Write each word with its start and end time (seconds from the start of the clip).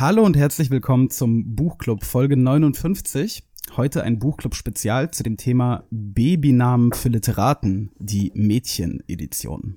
Hallo 0.00 0.24
und 0.24 0.34
herzlich 0.34 0.70
willkommen 0.70 1.10
zum 1.10 1.54
Buchclub 1.54 2.04
Folge 2.04 2.34
59. 2.34 3.42
Heute 3.76 4.02
ein 4.02 4.18
Buchclub-Spezial 4.18 5.10
zu 5.10 5.22
dem 5.22 5.36
Thema 5.36 5.84
Babynamen 5.90 6.94
für 6.94 7.10
Literaten, 7.10 7.90
die 7.98 8.32
Mädchen-Edition. 8.34 9.76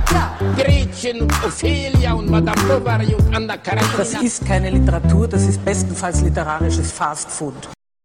Gretchen 0.55 1.21
und 1.21 1.31
Ophelia 1.43 2.13
und 2.13 2.29
Madame 2.29 2.61
Bovary 2.67 3.15
und 3.15 3.35
Anna 3.35 3.57
Karenina. 3.57 3.97
Das 3.97 4.21
ist 4.21 4.45
keine 4.45 4.69
Literatur, 4.69 5.27
das 5.27 5.47
ist 5.47 5.63
bestenfalls 5.63 6.21
literarisches 6.21 6.91
Fastfood. 6.91 7.53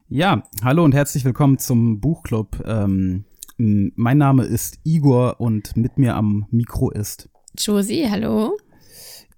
Ja, 0.09 0.42
hallo 0.62 0.84
und 0.84 0.95
herzlich 0.95 1.24
willkommen 1.24 1.59
zum 1.59 2.00
Buchclub. 2.00 2.62
Ähm, 2.64 3.24
mein 3.59 4.19
Name 4.19 4.45
ist 4.45 4.78
Igor 4.84 5.41
und 5.41 5.77
mit 5.77 5.98
mir 5.98 6.14
am 6.14 6.47
Mikro 6.50 6.91
ist 6.91 7.28
Josie, 7.59 8.06
hallo. 8.11 8.56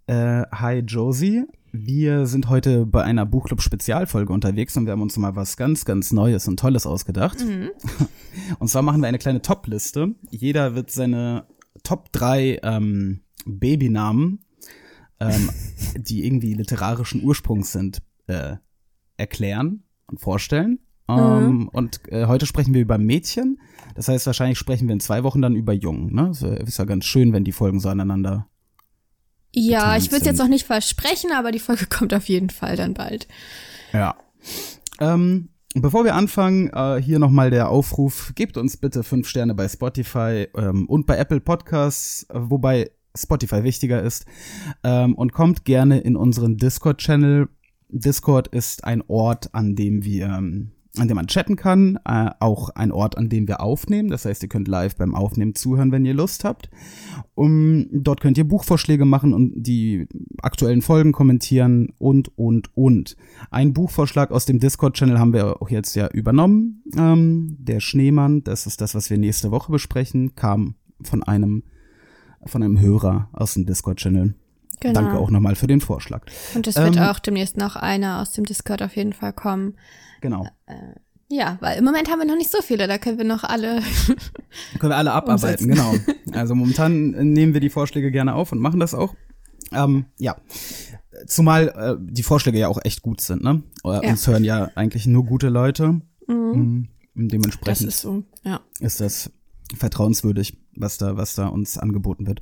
äh, 0.07 0.43
Hi 0.53 0.81
Josie. 0.81 1.45
Wir 1.73 2.27
sind 2.27 2.49
heute 2.49 2.87
bei 2.87 3.03
einer 3.05 3.27
Buchclub-Spezialfolge 3.27 4.33
unterwegs 4.33 4.77
und 4.77 4.87
wir 4.87 4.93
haben 4.93 5.03
uns 5.03 5.17
mal 5.19 5.37
was 5.37 5.57
ganz, 5.57 5.85
ganz 5.85 6.13
Neues 6.13 6.49
Top 11.89 12.13
3 12.13 12.61
ähm, 12.65 13.23
Babynamen, 13.47 14.45
ähm, 15.21 15.49
die 15.97 16.27
irgendwie 16.27 16.53
literarischen 16.53 17.25
Ursprungs 17.25 17.73
sind, 17.73 18.03
äh, 18.27 18.57
erklären 19.17 19.85
und 20.07 20.21
vorstellen. 20.21 20.81
Ähm, 21.09 21.71
Und 21.73 22.07
äh, 22.13 22.27
heute 22.27 22.45
sprechen 22.45 22.75
wir 22.75 22.83
über 22.83 22.99
Mädchen. 22.99 23.59
Das 23.95 24.09
heißt, 24.09 24.27
wahrscheinlich 24.27 24.59
sprechen 24.59 24.87
wir 24.87 24.93
in 24.93 25.01
zwei 25.01 25.25
Wochen 25.25 25.41
dann 25.41 25.57
über 25.57 25.73
Jungen. 25.73 26.15
Ne? 26.15 26.27
Das 26.29 26.43
ist 26.43 26.79
ja 26.79 26.85
ganz 26.85 27.07
schön, 27.07 27.33
wenn 27.33 27.45
die 27.45 27.53
Folgen 27.53 27.81
so 27.81 27.89
aneinander 27.89 28.47
Ja, 29.55 29.97
ich 29.97 30.11
würde 30.11 30.21
es 30.21 30.27
jetzt 30.27 30.39
noch 30.39 30.49
nicht 30.49 30.67
versprechen, 30.67 31.31
aber 31.35 31.53
die 31.53 31.59
Folge 31.59 31.87
kommt 31.91 32.13
auf 32.13 32.29
jeden 32.29 32.51
Fall 32.51 32.77
dann 32.77 32.93
bald. 32.93 33.29
Ja. 33.95 34.15
Ähm, 35.01 35.49
bevor 35.75 36.05
wir 36.05 36.15
anfangen, 36.15 36.71
äh, 36.73 37.01
hier 37.01 37.19
nochmal 37.19 37.51
der 37.51 37.69
Aufruf, 37.69 38.33
gebt 38.35 38.57
uns 38.57 38.77
bitte 38.77 39.03
fünf 39.03 39.29
Sterne 39.29 39.55
bei 39.55 39.69
Spotify 39.69 40.49
ähm, 40.57 40.87
und 40.89 41.07
bei 41.07 41.17
Apple 41.17 41.41
Podcasts, 41.41 42.25
äh, 42.31 42.35
wobei 42.35 42.91
Spotify 43.17 43.65
wichtiger 43.65 44.03
ist. 44.03 44.27
Ähm, 44.85 45.15
und 45.15 45.33
kommt 45.33 45.65
gerne 45.65 46.01
in 46.01 46.17
unseren 46.17 46.57
Discord-Channel. 46.57 47.49
Discord 47.89 48.49
ist 48.49 48.85
ein 48.85 49.03
Ort, 49.09 49.55
an 49.55 49.75
dem 49.75 50.05
wir, 50.05 50.27
ähm, 50.27 50.73
an 50.99 51.09
dem 51.09 51.17
man 51.17 51.27
chatten 51.27 51.57
kann, 51.57 51.99
äh, 52.05 52.31
auch 52.41 52.71
ein 52.71 52.93
Ort, 52.93 53.17
an 53.17 53.29
dem 53.29 53.49
wir 53.49 53.61
aufnehmen. 53.61 54.09
Das 54.09 54.25
heißt, 54.25 54.43
ihr 54.43 54.49
könnt 54.49 54.69
live 54.69 54.97
beim 54.97 55.15
Aufnehmen 55.15 55.55
zuhören, 55.55 55.93
wenn 55.93 56.05
ihr 56.05 56.15
Lust 56.15 56.45
habt. 56.45 56.71
Um, 57.35 57.87
dort 57.93 58.21
könnt 58.21 58.39
ihr 58.39 58.47
Buchvorschläge 58.47 59.05
machen 59.05 59.33
und 59.33 59.53
die 59.57 60.09
aktuellen 60.43 60.83
Folgen 60.83 61.13
kommentieren 61.13 61.93
und, 61.99 62.37
und, 62.37 62.77
und. 62.77 63.17
Ein 63.51 63.73
Buchvorschlag 63.73 64.31
aus 64.31 64.45
dem 64.45 64.59
Discord-Channel 64.59 65.19
haben 65.19 65.33
wir 65.33 65.63
auch 65.63 65.71
jetzt 65.71 65.95
ja 65.95 66.09
übernommen. 66.09 66.83
Ähm, 66.97 67.57
der 67.59 67.81
Schneemann, 67.81 68.43
das 68.43 68.67
ist 68.67 68.81
das, 68.81 68.95
was 68.95 69.11
wir 69.11 69.19
nächste 69.19 69.51
Woche 69.51 69.71
besprechen, 69.73 70.35
kam 70.35 70.75
von 71.03 71.23
einem, 71.23 71.63
von 72.45 72.63
einem 72.63 72.81
Hörer 72.81 73.29
aus 73.33 73.55
dem 73.55 73.67
Discord-Channel. 73.67 74.35
Genau. 74.81 75.01
Danke 75.01 75.19
auch 75.19 75.31
nochmal 75.31 75.57
für 75.57 75.67
den 75.67 75.81
Vorschlag. 75.81 76.23
Und 76.55 76.67
es 76.67 76.77
wird 76.77 76.97
Ähm, 76.97 77.03
auch 77.03 77.19
demnächst 77.19 77.57
noch 77.57 77.77
einer 77.77 78.21
aus 78.21 78.33
dem 78.33 78.45
Discord 78.45 78.83
auf 78.83 78.95
jeden 78.97 79.13
Fall 79.13 79.33
kommen. 79.33 79.75
Genau. 80.21 80.47
Ja, 81.31 81.59
weil 81.61 81.79
im 81.79 81.85
Moment 81.85 82.11
haben 82.11 82.21
wir 82.21 82.27
noch 82.27 82.37
nicht 82.37 82.51
so 82.51 82.63
viele, 82.63 82.87
da 82.89 82.97
können 82.97 83.19
wir 83.19 83.25
noch 83.25 83.45
alle. 83.45 83.83
Können 84.79 84.93
wir 84.93 84.97
alle 84.97 85.13
abarbeiten, 85.13 85.69
genau. 85.69 85.95
Also 86.33 86.55
momentan 86.55 87.13
äh, 87.13 87.23
nehmen 87.23 87.53
wir 87.53 87.61
die 87.61 87.69
Vorschläge 87.69 88.11
gerne 88.11 88.35
auf 88.35 88.51
und 88.51 88.61
machen 88.61 88.81
das 88.81 88.95
auch. 88.95 89.15
Ähm, 89.73 90.07
ja. 90.19 90.37
Zumal 91.27 91.69
äh, 91.69 91.97
die 92.01 92.23
Vorschläge 92.23 92.59
ja 92.59 92.69
auch 92.69 92.79
echt 92.83 93.03
gut 93.03 93.21
sind, 93.21 93.43
ne? 93.43 93.63
Äh, 93.85 93.89
Ja. 93.89 94.11
Uns 94.11 94.27
hören 94.27 94.43
ja 94.43 94.71
eigentlich 94.75 95.07
nur 95.07 95.27
gute 95.27 95.51
Leute. 95.51 96.01
Mhm. 96.27 96.89
Das 97.15 97.29
Dementsprechend 97.29 97.89
ist 97.89 98.01
so, 98.01 98.23
ja. 98.45 98.61
ist 98.81 99.01
das 99.01 99.31
vertrauenswürdig, 99.77 100.57
was 100.77 100.97
da, 100.97 101.19
was 101.19 101.35
da 101.35 101.49
uns 101.49 101.77
angeboten 101.77 102.27
wird. 102.27 102.41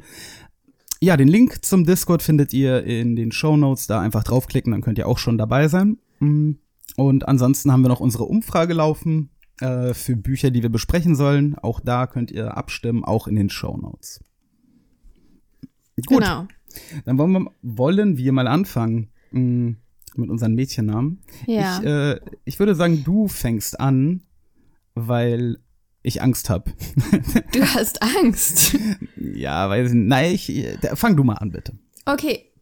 Ja, 1.01 1.17
den 1.17 1.29
Link 1.29 1.65
zum 1.65 1.85
Discord 1.85 2.23
findet 2.23 2.53
ihr 2.53 2.85
in 2.85 3.17
den 3.17 3.33
Show 3.33 3.57
Notes. 3.57 3.89
Da 3.89 4.01
einfach 4.01 4.23
draufklicken, 4.23 4.73
dann 4.73 4.83
könnt 4.83 4.99
ihr 4.99 5.09
auch 5.09 5.19
schon 5.19 5.39
dabei 5.39 5.67
sein. 5.69 5.99
Mm. 6.21 6.53
Und 6.95 7.27
ansonsten 7.29 7.73
haben 7.73 7.83
wir 7.83 7.89
noch 7.89 8.01
unsere 8.01 8.25
Umfrage 8.25 8.73
laufen 8.75 9.31
äh, 9.61 9.93
für 9.95 10.17
Bücher, 10.17 10.51
die 10.51 10.63
wir 10.63 10.71
besprechen 10.71 11.17
sollen. 11.17 11.57
Auch 11.59 11.81
da 11.81 12.07
könnt 12.07 12.31
ihr 12.31 12.57
abstimmen, 12.57 13.05
auch 13.05 13.27
in 13.27 13.35
den 13.37 13.51
Show 13.51 13.77
Notes. 13.77 14.23
Gut, 16.07 16.21
Genau. 16.21 16.47
dann 17.05 17.19
wollen 17.19 17.33
wir, 17.33 17.51
wollen 17.63 18.17
wir 18.19 18.33
mal 18.33 18.47
anfangen 18.47 19.11
mm, 19.33 19.71
mit 20.17 20.31
unseren 20.31 20.55
Mädchennamen. 20.55 21.23
Ja. 21.47 21.79
Ich, 21.81 21.87
äh, 21.87 22.21
ich 22.45 22.59
würde 22.59 22.75
sagen, 22.75 23.03
du 23.05 23.29
fängst 23.29 23.81
an, 23.81 24.23
weil 24.95 25.59
ich 26.03 26.23
Angst 26.23 26.51
habe. 26.51 26.73
Du 27.53 27.63
hast 27.63 28.03
Angst. 28.03 28.77
Ja, 29.17 29.75
nicht. 29.75 29.95
Nein, 29.95 30.35
ich, 30.35 30.53
da, 30.81 30.95
fang 30.95 31.17
du 31.17 31.25
mal 31.25 31.35
an, 31.35 31.51
bitte. 31.51 31.73
Okay. 32.05 32.53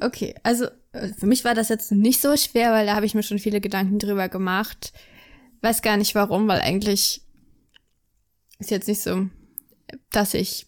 Okay, 0.00 0.34
also 0.42 0.64
äh, 0.64 0.70
für 1.18 1.26
mich 1.26 1.44
war 1.44 1.54
das 1.54 1.68
jetzt 1.68 1.92
nicht 1.92 2.20
so 2.20 2.36
schwer, 2.36 2.72
weil 2.72 2.86
da 2.86 2.94
habe 2.94 3.06
ich 3.06 3.14
mir 3.14 3.22
schon 3.22 3.38
viele 3.38 3.60
Gedanken 3.60 3.98
drüber 3.98 4.28
gemacht. 4.28 4.92
Weiß 5.60 5.82
gar 5.82 5.96
nicht 5.96 6.14
warum, 6.14 6.48
weil 6.48 6.60
eigentlich 6.60 7.22
ist 8.58 8.70
jetzt 8.70 8.88
nicht 8.88 9.00
so, 9.02 9.26
dass 10.10 10.34
ich 10.34 10.66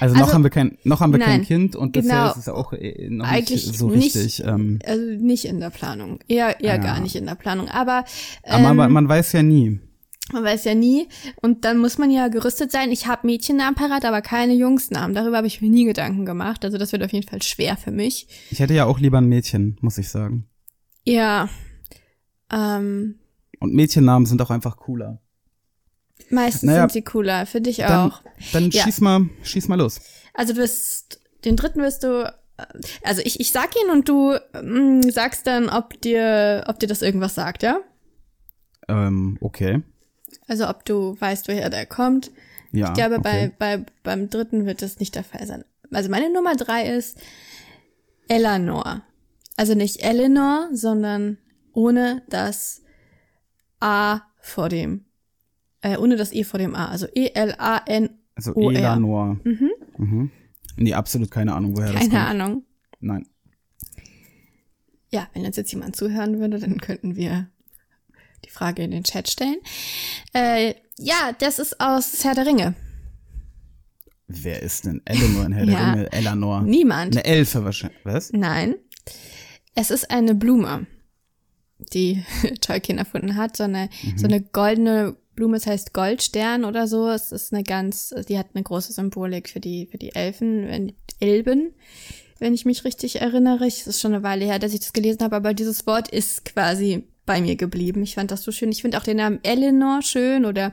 Also, 0.00 0.14
noch 0.14 0.22
Also, 0.22 0.34
haben 0.34 0.42
wir 0.44 0.50
kein, 0.50 0.78
noch 0.84 1.00
haben 1.00 1.12
wir 1.12 1.18
kein 1.20 1.38
nein, 1.38 1.46
Kind 1.46 1.76
und 1.76 1.92
bisher 1.92 2.10
genau. 2.18 2.30
ist 2.30 2.36
es 2.36 2.48
auch 2.48 2.72
äh, 2.72 3.08
noch 3.10 3.26
Eigentlich 3.26 3.66
nicht 3.66 3.78
so 3.78 3.88
nicht. 3.90 4.14
richtig. 4.16 4.44
ähm, 4.44 4.78
also 4.84 5.02
nicht 5.02 5.44
in 5.46 5.60
der 5.60 5.70
Planung, 5.70 6.18
eher 6.28 6.60
eher 6.60 6.76
Ja. 6.76 6.82
gar 6.82 7.00
nicht 7.00 7.14
in 7.16 7.26
der 7.26 7.34
Planung, 7.34 7.68
aber 7.68 8.04
aber 8.44 8.70
ähm, 8.70 8.76
man, 8.76 8.92
man 8.92 9.08
weiß 9.08 9.32
ja 9.32 9.42
nie. 9.42 9.80
Man 10.32 10.42
weiß 10.42 10.64
ja 10.64 10.74
nie. 10.74 11.08
Und 11.42 11.64
dann 11.66 11.78
muss 11.78 11.98
man 11.98 12.10
ja 12.10 12.28
gerüstet 12.28 12.72
sein. 12.72 12.90
Ich 12.90 13.06
habe 13.06 13.26
Mädchennamen 13.26 13.74
parat, 13.74 14.04
aber 14.06 14.22
keine 14.22 14.54
Jungsnamen. 14.54 15.14
Darüber 15.14 15.36
habe 15.36 15.46
ich 15.46 15.60
mir 15.60 15.68
nie 15.68 15.84
Gedanken 15.84 16.24
gemacht. 16.24 16.64
Also 16.64 16.78
das 16.78 16.92
wird 16.92 17.02
auf 17.02 17.12
jeden 17.12 17.28
Fall 17.28 17.42
schwer 17.42 17.76
für 17.76 17.90
mich. 17.90 18.26
Ich 18.50 18.58
hätte 18.58 18.72
ja 18.74 18.86
auch 18.86 18.98
lieber 18.98 19.18
ein 19.18 19.26
Mädchen, 19.28 19.76
muss 19.82 19.98
ich 19.98 20.08
sagen. 20.08 20.48
Ja. 21.04 21.50
Ähm, 22.50 23.18
Und 23.60 23.74
Mädchennamen 23.74 24.24
sind 24.26 24.40
auch 24.40 24.50
einfach 24.50 24.76
cooler. 24.78 25.20
meistens 26.30 26.62
Naja, 26.64 26.80
sind 26.82 26.92
sie 26.92 27.02
cooler. 27.02 27.44
Für 27.44 27.60
dich 27.60 27.76
Dann, 27.78 28.10
auch. 28.10 28.22
dann 28.52 28.70
Ja. 28.70 28.84
schieß 28.84 29.00
mal, 29.02 29.28
schieß 29.42 29.68
mal 29.68 29.78
los. 29.78 30.00
Also 30.32 30.54
du 30.54 30.60
wirst, 30.60 31.20
den 31.44 31.56
dritten 31.56 31.80
wirst 31.82 32.02
du, 32.02 32.24
äh, 32.56 32.64
also 33.02 33.20
ich, 33.24 33.40
ich 33.40 33.52
sag 33.52 33.70
ihn 33.76 33.90
und 33.90 34.08
du 34.08 34.34
ähm, 34.54 35.02
sagst 35.10 35.46
dann, 35.46 35.68
ob 35.68 36.00
dir, 36.00 36.64
ob 36.66 36.78
dir 36.80 36.86
das 36.86 37.02
irgendwas 37.02 37.34
sagt, 37.34 37.62
ja? 37.62 37.78
Ähm, 38.88 39.36
okay. 39.42 39.82
Also 40.46 40.68
ob 40.68 40.84
du 40.84 41.20
weißt, 41.20 41.48
woher 41.48 41.70
der 41.70 41.86
kommt. 41.86 42.30
Ja. 42.72 42.88
Ich 42.88 42.94
glaube, 42.94 43.18
okay. 43.18 43.52
bei, 43.58 43.78
bei, 43.78 43.86
beim 44.02 44.30
dritten 44.30 44.66
wird 44.66 44.82
das 44.82 44.98
nicht 44.98 45.14
der 45.14 45.24
Fall 45.24 45.46
sein. 45.46 45.64
Also 45.90 46.10
meine 46.10 46.32
Nummer 46.32 46.56
drei 46.56 46.88
ist 46.88 47.18
Eleanor. 48.28 49.02
Also 49.56 49.74
nicht 49.74 50.02
Eleanor, 50.02 50.68
sondern 50.72 51.38
ohne 51.72 52.22
das 52.28 52.82
A 53.80 54.22
vor 54.40 54.68
dem, 54.68 55.04
äh, 55.82 55.96
ohne 55.96 56.16
das 56.16 56.32
E 56.32 56.44
vor 56.44 56.58
dem 56.58 56.74
A. 56.74 56.88
Also 56.88 57.06
E-L-A-N. 57.14 58.10
Also 58.34 58.54
OR. 58.56 58.72
Elanor. 58.72 59.38
Mhm. 59.44 59.70
mhm. 59.98 60.30
Nee, 60.76 60.94
absolut 60.94 61.30
keine 61.30 61.54
Ahnung, 61.54 61.76
woher 61.76 61.92
das 61.92 62.00
Keine 62.00 62.10
kommt. 62.10 62.22
Ahnung. 62.22 62.64
Nein. 62.98 63.28
Ja, 65.10 65.28
wenn 65.32 65.46
uns 65.46 65.56
jetzt 65.56 65.72
jemand 65.72 65.94
zuhören 65.94 66.40
würde, 66.40 66.58
dann 66.58 66.78
könnten 66.80 67.14
wir 67.14 67.48
die 68.44 68.50
Frage 68.50 68.82
in 68.82 68.90
den 68.90 69.04
Chat 69.04 69.28
stellen. 69.30 69.56
Äh, 70.32 70.74
ja, 70.98 71.32
das 71.38 71.58
ist 71.58 71.80
aus 71.80 72.22
Herr 72.24 72.34
der 72.34 72.46
Ringe. 72.46 72.74
Wer 74.26 74.62
ist 74.62 74.86
denn 74.86 75.02
Eleanor 75.04 75.44
in 75.46 75.52
Herr 75.52 75.64
Ja. 75.64 75.70
der 75.72 75.92
Ringe? 75.94 76.12
Eleanor. 76.12 76.62
Niemand. 76.62 77.14
Eine 77.16 77.24
Elfe 77.24 77.64
wahrscheinlich. 77.64 77.98
Was? 78.04 78.32
Nein. 78.32 78.74
Es 79.74 79.90
ist 79.90 80.10
eine 80.10 80.34
Blume, 80.34 80.86
die 81.92 82.24
Tolkien 82.60 82.98
erfunden 82.98 83.36
hat. 83.36 83.56
So 83.56 83.64
eine, 83.64 83.90
so 84.16 84.26
eine 84.26 84.40
goldene 84.40 85.16
Blume, 85.34 85.56
es 85.56 85.66
heißt 85.66 85.92
Goldstern 85.92 86.64
oder 86.64 86.86
so. 86.86 87.08
Es 87.10 87.32
ist 87.32 87.52
eine 87.52 87.64
ganz, 87.64 88.14
die 88.28 88.38
hat 88.38 88.48
eine 88.54 88.62
große 88.62 88.92
Symbolik 88.92 89.48
für 89.48 89.60
die, 89.60 89.86
für 89.90 89.98
die 89.98 90.14
Elfen, 90.14 90.68
wenn, 90.68 90.92
Elben, 91.20 91.72
wenn 92.38 92.54
ich 92.54 92.64
mich 92.64 92.84
richtig 92.84 93.20
erinnere. 93.20 93.66
Es 93.66 93.86
ist 93.86 94.00
schon 94.00 94.14
eine 94.14 94.22
Weile 94.22 94.44
her, 94.44 94.58
dass 94.58 94.72
ich 94.72 94.80
das 94.80 94.92
gelesen 94.92 95.20
habe, 95.22 95.36
aber 95.36 95.52
dieses 95.54 95.86
Wort 95.86 96.08
ist 96.08 96.44
quasi 96.44 97.08
bei 97.26 97.40
mir 97.40 97.56
geblieben. 97.56 98.02
Ich 98.02 98.14
fand 98.16 98.30
das 98.30 98.42
so 98.42 98.52
schön. 98.52 98.70
Ich 98.70 98.82
finde 98.82 98.98
auch 98.98 99.02
den 99.02 99.16
Namen 99.16 99.38
Eleanor 99.42 100.02
schön 100.02 100.44
oder 100.44 100.72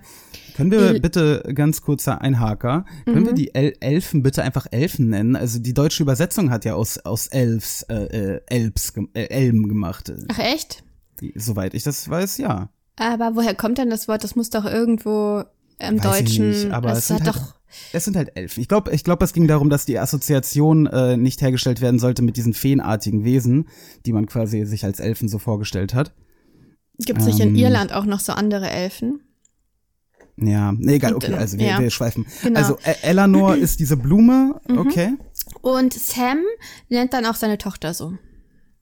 Können 0.55 0.69
wir 0.71 0.79
El- 0.81 0.99
bitte 0.99 1.43
ganz 1.55 1.81
kurzer 1.81 2.21
Einhaker, 2.21 2.85
können 3.05 3.21
Mhm. 3.21 3.25
wir 3.27 3.33
die 3.33 3.55
El 3.55 3.73
Elfen 3.79 4.21
bitte 4.21 4.43
einfach 4.43 4.67
Elfen 4.71 5.09
nennen? 5.09 5.35
Also 5.35 5.59
die 5.59 5.73
deutsche 5.73 6.03
Übersetzung 6.03 6.51
hat 6.51 6.65
ja 6.65 6.75
aus, 6.75 6.97
aus 6.99 7.27
Elfs, 7.27 7.83
äh, 7.83 7.95
äh, 8.35 8.41
Elbs, 8.47 8.93
äh, 9.13 9.23
Elben 9.27 9.69
gemacht. 9.69 10.11
ach 10.29 10.39
echt? 10.39 10.83
Soweit 11.35 11.73
ich 11.73 11.83
das 11.83 12.09
weiß, 12.09 12.37
ja. 12.37 12.69
Aber 12.97 13.35
woher 13.35 13.55
kommt 13.55 13.77
denn 13.77 13.89
das 13.89 14.07
Wort? 14.07 14.23
Das 14.23 14.35
muss 14.35 14.49
doch 14.49 14.65
irgendwo 14.65 15.43
im 15.79 16.03
Weiß 16.03 16.19
ich 16.21 16.25
Deutschen. 16.37 16.49
nicht, 16.49 16.71
aber 16.71 16.91
es 16.91 17.07
sind 17.07 17.21
hat 17.21 17.27
halt, 17.27 17.35
doch. 17.37 17.55
es 17.93 18.03
sind 18.05 18.15
halt 18.17 18.35
Elfen. 18.35 18.59
Ich 18.61 18.67
glaube, 18.67 18.91
ich 18.91 19.03
glaube, 19.03 19.23
es 19.23 19.31
ging 19.33 19.47
darum, 19.47 19.69
dass 19.69 19.85
die 19.85 19.97
Assoziation 19.99 20.85
äh, 20.87 21.15
nicht 21.17 21.41
hergestellt 21.41 21.79
werden 21.81 21.99
sollte 21.99 22.21
mit 22.23 22.37
diesen 22.37 22.53
feenartigen 22.53 23.23
Wesen, 23.23 23.69
die 24.05 24.13
man 24.13 24.25
quasi 24.25 24.65
sich 24.65 24.83
als 24.83 24.99
Elfen 24.99 25.29
so 25.29 25.39
vorgestellt 25.39 25.93
hat. 25.93 26.11
Gibt 26.99 27.19
es 27.19 27.25
nicht 27.25 27.39
in 27.39 27.49
ähm, 27.49 27.55
Irland 27.55 27.93
auch 27.93 28.05
noch 28.05 28.19
so 28.19 28.33
andere 28.33 28.69
Elfen? 28.69 29.21
Ja, 30.37 30.71
nee, 30.71 30.95
egal, 30.95 31.13
okay, 31.15 31.31
äh, 31.33 31.35
also 31.35 31.57
wir, 31.57 31.67
ja. 31.67 31.79
wir 31.79 31.89
schweifen. 31.91 32.25
Genau. 32.41 32.59
Also 32.59 32.77
E- 32.85 32.95
Eleanor 33.03 33.55
ist 33.57 33.79
diese 33.79 33.97
Blume, 33.97 34.59
Mhm. 34.67 34.77
okay. 34.77 35.13
Und 35.61 35.93
Sam 35.93 36.39
nennt 36.89 37.13
dann 37.13 37.25
auch 37.25 37.35
seine 37.35 37.57
Tochter 37.57 37.93
so. 37.93 38.17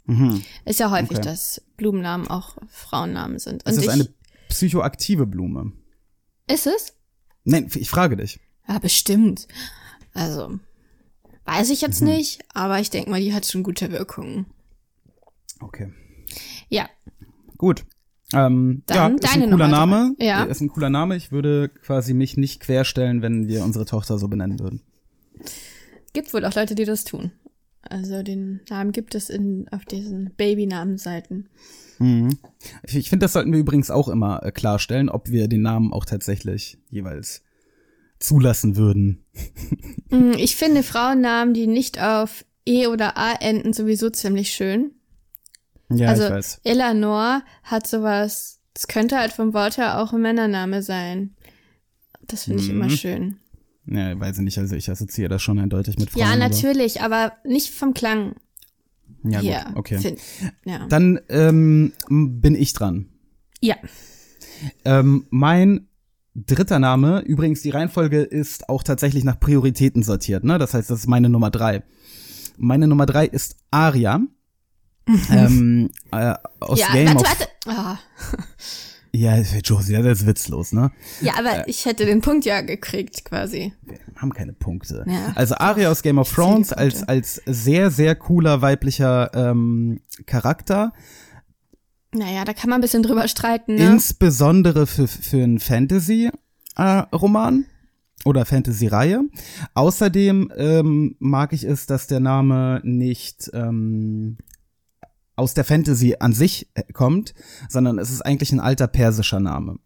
Mhm. 0.05 0.43
Ist 0.65 0.79
ja 0.79 0.91
häufig, 0.91 1.17
Okay. 1.17 1.21
dass 1.27 1.61
Blumennamen 1.77 2.27
auch 2.27 2.57
Frauennamen 2.67 3.39
sind. 3.39 3.65
Und 3.65 3.71
Es 3.71 3.77
ist 3.77 3.83
ich, 3.83 3.89
eine 3.89 4.07
psychoaktive 4.49 5.25
Blume. 5.25 5.71
ist 6.47 6.67
es? 6.67 6.93
Nein, 7.43 7.69
ich 7.75 7.89
frage 7.89 8.15
dich. 8.17 8.39
Ja, 8.67 8.79
bestimmt. 8.79 9.47
Also, 10.13 10.59
weiß 11.45 11.69
ich 11.69 11.81
Mhm. 11.81 11.87
jetzt 11.87 12.01
nicht, 12.01 12.41
aber 12.53 12.79
ich 12.79 12.89
denke 12.89 13.09
mal, 13.09 13.19
die 13.21 13.33
hat 13.33 13.45
schon 13.45 13.63
gute 13.63 13.91
Wirkungen. 13.91 14.45
Okay. 15.59 15.91
Ja, 16.69 16.89
Gut. 17.57 17.85
Ähm, 18.33 18.83
Dann 18.85 19.17
ja, 19.17 19.27
ist 19.27 19.35
ein 19.35 19.49
cooler. 19.49 19.67
Name. 19.67 20.15
Ja. 20.19 20.43
Ist 20.43 20.61
ein 20.61 20.69
cooler 20.69 20.89
Name. 20.89 21.15
Ich 21.15 21.31
würde 21.31 21.69
quasi 21.69 22.13
mich 22.13 22.37
nicht 22.37 22.59
querstellen, 22.59 23.21
wenn 23.21 23.47
wir 23.47 23.63
unsere 23.63 23.85
Tochter 23.85 24.17
so 24.19 24.27
benennen 24.27 24.59
würden. 24.59 24.81
gibt 26.13 26.33
wohl 26.33 26.45
auch 26.45 26.53
Leute, 26.55 26.75
die 26.75 26.85
das 26.85 27.03
tun. 27.05 27.31
Also 27.81 28.21
den 28.23 28.59
Namen 28.69 28.91
gibt 28.91 29.15
es 29.15 29.29
in, 29.29 29.67
auf 29.71 29.85
diesen 29.85 30.31
Babynamenseiten. 30.37 31.49
Mhm. 31.97 32.37
Ich, 32.83 32.95
ich 32.95 33.09
finde, 33.09 33.25
das 33.25 33.33
sollten 33.33 33.51
wir 33.51 33.59
übrigens 33.59 33.89
auch 33.89 34.09
immer 34.09 34.43
äh, 34.43 34.51
klarstellen, 34.51 35.09
ob 35.09 35.29
wir 35.29 35.47
den 35.47 35.61
Namen 35.61 35.91
auch 35.93 36.05
tatsächlich 36.05 36.77
jeweils 36.89 37.41
zulassen 38.19 38.75
würden. 38.75 39.23
Mm, 40.09 40.31
Ich 40.37 40.55
finde 40.55 40.83
Frauennamen, 40.83 41.53
die 41.53 41.67
nicht 41.67 42.01
auf 42.01 42.45
E 42.65 42.87
oder 42.87 43.17
A 43.17 43.33
enden, 43.33 43.73
sowieso 43.73 44.09
ziemlich 44.09 44.51
schön. 44.51 44.91
Ja, 45.91 46.09
also 46.09 46.25
ich 46.25 46.29
weiß. 46.31 46.61
Eleanor 46.63 47.41
hat 47.63 47.87
sowas, 47.87 48.59
das 48.73 48.87
könnte 48.87 49.17
halt 49.17 49.31
vom 49.33 49.53
Wort 49.53 49.77
her 49.77 49.99
auch 50.01 50.13
ein 50.13 50.21
Männername 50.21 50.81
sein. 50.83 51.35
Das 52.27 52.43
finde 52.43 52.61
ich 52.61 52.69
Mhm. 52.69 52.75
immer 52.81 52.89
schön. 52.89 53.37
Ja, 53.87 54.19
weiß 54.19 54.37
ich 54.37 54.43
nicht. 54.43 54.57
Also 54.59 54.75
ich 54.75 54.89
assoziiere 54.91 55.29
das 55.29 55.41
schon 55.41 55.57
eindeutig 55.59 55.97
mit 55.97 56.11
Frauen. 56.11 56.21
ja, 56.21 56.27
aber- 56.29 56.37
natürlich, 56.37 57.01
aber 57.01 57.33
nicht 57.43 57.71
vom 57.71 57.93
Klang 57.95 58.35
Ja, 59.23 59.39
her. 59.39 59.63
gut, 59.69 59.77
okay. 59.77 59.97
Find, 59.97 60.19
ja. 60.65 60.85
Dann 60.87 61.19
ähm, 61.29 61.93
bin 62.09 62.53
ich 62.55 62.73
dran. 62.73 63.07
ja. 63.61 63.75
Ähm, 64.83 65.25
mein 65.29 65.87
dritter 66.35 66.79
Name, 66.79 67.21
übrigens 67.21 67.61
die 67.61 67.69
Reihenfolge 67.69 68.21
ist 68.21 68.67
auch 68.69 68.83
tatsächlich 68.83 69.23
nach 69.23 69.39
Prioritäten 69.39 70.03
sortiert, 70.03 70.43
ne? 70.43 70.57
Das 70.57 70.73
heißt, 70.73 70.89
das 70.89 70.99
ist 70.99 71.07
meine 71.07 71.29
Nummer 71.29 71.49
drei. 71.49 71.81
Meine 72.57 72.87
Nummer 72.87 73.05
drei 73.05 73.25
ist 73.25 73.55
Aria. 73.71 74.19
Ähm, 75.31 75.89
äh, 76.11 76.35
aus 76.59 76.79
ja, 76.79 76.91
Game 76.91 77.15
warte, 77.15 77.23
warte. 77.25 77.47
Ah. 77.67 77.99
Ja, 79.11 79.37
Josie, 79.37 79.93
das 79.93 80.21
ist 80.21 80.27
witzlos, 80.27 80.71
ne? 80.71 80.91
Ja, 81.21 81.33
aber 81.39 81.67
ich 81.67 81.85
hätte 81.85 82.05
den 82.05 82.21
Punkt 82.21 82.45
ja 82.45 82.61
gekriegt, 82.61 83.25
quasi. 83.25 83.73
Wir 83.81 83.97
haben 84.17 84.33
keine 84.33 84.53
Punkte. 84.53 85.03
Ja, 85.07 85.33
also 85.35 85.55
Aria 85.55 85.89
aus 85.89 86.03
Game 86.03 86.19
of 86.19 86.31
Thrones 86.31 86.71
als 86.71 87.07
als 87.07 87.41
sehr 87.47 87.89
sehr 87.89 88.15
cooler 88.15 88.61
weiblicher 88.61 89.31
ähm, 89.33 90.01
Charakter, 90.27 90.93
Naja, 92.11 92.45
da 92.45 92.53
kann 92.53 92.69
man 92.69 92.79
ein 92.79 92.81
bisschen 92.81 93.01
drüber 93.01 93.27
streiten, 93.27 93.75
ne? 93.75 93.85
insbesondere 93.85 94.85
für 94.85 95.07
für 95.07 95.43
einen 95.43 95.59
Fantasy 95.59 96.29
äh, 96.77 97.03
oder 98.25 98.45
Fantasy-Reihe. 98.45 99.23
Außerdem 99.73 100.51
ähm, 100.55 101.15
mag 101.19 101.53
ich 101.53 101.63
es, 101.63 101.85
dass 101.87 102.07
der 102.07 102.19
Name 102.19 102.81
nicht 102.83 103.49
ähm, 103.53 104.37
aus 105.39 105.53
der 105.53 105.63
Fantasy 105.63 106.17
an 106.19 106.33
sich 106.33 106.69
äh, 106.75 106.83
kommt, 106.93 107.33
sondern 107.67 107.97
es 107.97 108.11
ist 108.11 108.21
eigentlich 108.21 108.51
ein 108.51 108.59
alter 108.59 108.87
persischer 108.87 109.39
Name. 109.39 109.79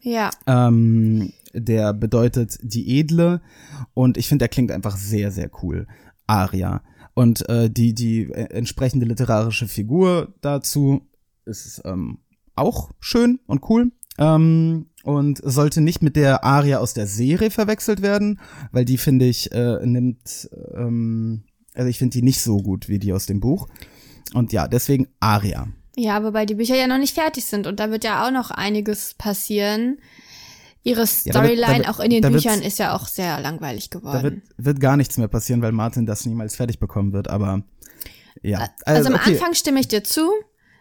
ja. 0.00 0.30
Ähm, 0.46 1.32
der 1.54 1.94
bedeutet 1.94 2.58
die 2.62 2.98
Edle 3.00 3.40
und 3.94 4.16
ich 4.16 4.28
finde, 4.28 4.42
der 4.42 4.48
klingt 4.48 4.70
einfach 4.70 4.96
sehr, 4.96 5.32
sehr 5.32 5.50
cool. 5.62 5.86
Aria. 6.26 6.82
Und 7.14 7.48
äh, 7.48 7.68
die, 7.70 7.94
die 7.94 8.30
äh, 8.30 8.50
entsprechende 8.50 9.06
literarische 9.06 9.66
Figur 9.66 10.34
dazu 10.40 11.08
ist 11.46 11.82
ähm, 11.84 12.18
auch 12.54 12.90
schön 13.00 13.40
und 13.46 13.68
cool. 13.68 13.90
Ähm, 14.18 14.86
und 15.04 15.40
sollte 15.42 15.80
nicht 15.80 16.02
mit 16.02 16.16
der 16.16 16.44
Aria 16.44 16.78
aus 16.78 16.92
der 16.92 17.06
Serie 17.06 17.50
verwechselt 17.50 18.02
werden, 18.02 18.40
weil 18.72 18.84
die 18.84 18.98
finde 18.98 19.24
ich 19.24 19.50
äh, 19.52 19.84
nimmt, 19.86 20.50
ähm, 20.74 21.44
also 21.74 21.88
ich 21.88 21.98
finde 21.98 22.18
die 22.18 22.22
nicht 22.22 22.42
so 22.42 22.58
gut 22.58 22.88
wie 22.88 22.98
die 22.98 23.12
aus 23.12 23.26
dem 23.26 23.40
Buch. 23.40 23.68
Und 24.34 24.52
ja, 24.52 24.68
deswegen 24.68 25.08
Aria. 25.20 25.68
Ja, 25.96 26.22
wobei 26.22 26.46
die 26.46 26.54
Bücher 26.54 26.76
ja 26.76 26.86
noch 26.86 26.98
nicht 26.98 27.14
fertig 27.14 27.44
sind 27.44 27.66
und 27.66 27.80
da 27.80 27.90
wird 27.90 28.04
ja 28.04 28.26
auch 28.26 28.30
noch 28.30 28.50
einiges 28.50 29.14
passieren. 29.14 29.98
Ihre 30.84 31.00
Ja, 31.00 31.06
da 31.32 31.42
wird- 31.42 31.58
Storyline 31.58 31.66
da 31.66 31.76
wird- 31.78 31.88
auch 31.88 32.00
in 32.00 32.10
den 32.10 32.22
da 32.22 32.28
Büchern 32.30 32.62
ist 32.62 32.78
ja 32.78 32.94
auch 32.94 33.08
sehr 33.08 33.40
langweilig 33.40 33.90
Da 33.90 33.98
geworden. 33.98 34.22
wird, 34.22 34.42
wird 34.56 34.80
gar 34.80 34.96
nichts 34.96 35.16
mehr 35.18 35.28
passieren, 35.28 35.60
weil 35.60 35.72
Martin 35.72 36.06
das 36.06 36.24
niemals 36.24 36.54
fertig 36.56 36.78
bekommen 36.78 37.12
wird, 37.12 37.28
aber 37.28 37.62
ja. 38.42 38.68
also 38.84 39.08
am 39.08 39.16
okay. 39.16 39.30
Mhm. 39.30 39.36
Anfang 39.36 39.54
stimme 39.54 39.80
ich 39.80 39.88
dir 39.88 40.04
zu. 40.04 40.30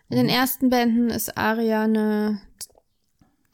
In 0.09 0.17
den 0.17 0.29
ersten 0.29 0.69
Bänden 0.69 1.09
ist 1.09 1.35
Aria 1.37 1.83
eine 1.83 2.39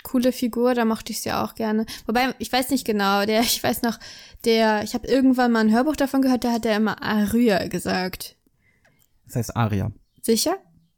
coole 0.04 0.32
Figur, 0.34 0.76
da 0.76 0.84
mochte 0.86 1.12
ich 1.14 1.22
sie 1.22 1.32
auch 1.32 1.56
gerne. 1.56 1.86
Wobei, 2.06 2.36
ich 2.38 2.52
weiß 2.52 2.70
nicht 2.72 2.86
genau, 2.86 3.26
der, 3.26 3.40
ich 3.42 3.64
weiß 3.64 3.82
noch, 3.84 3.98
der, 4.46 4.84
ich 4.84 4.94
habe 4.94 5.08
irgendwann 5.08 5.52
mal 5.54 5.62
ein 5.62 5.72
Hörbuch 5.74 5.96
davon 5.96 6.22
gehört, 6.22 6.44
da 6.44 6.52
hat 6.52 6.66
er 6.66 6.76
immer 6.76 7.02
Aria 7.02 7.68
gesagt. 7.70 8.36
Das 9.26 9.36
heißt 9.36 9.56
Aria. 9.56 9.92
Sicher? 10.22 10.56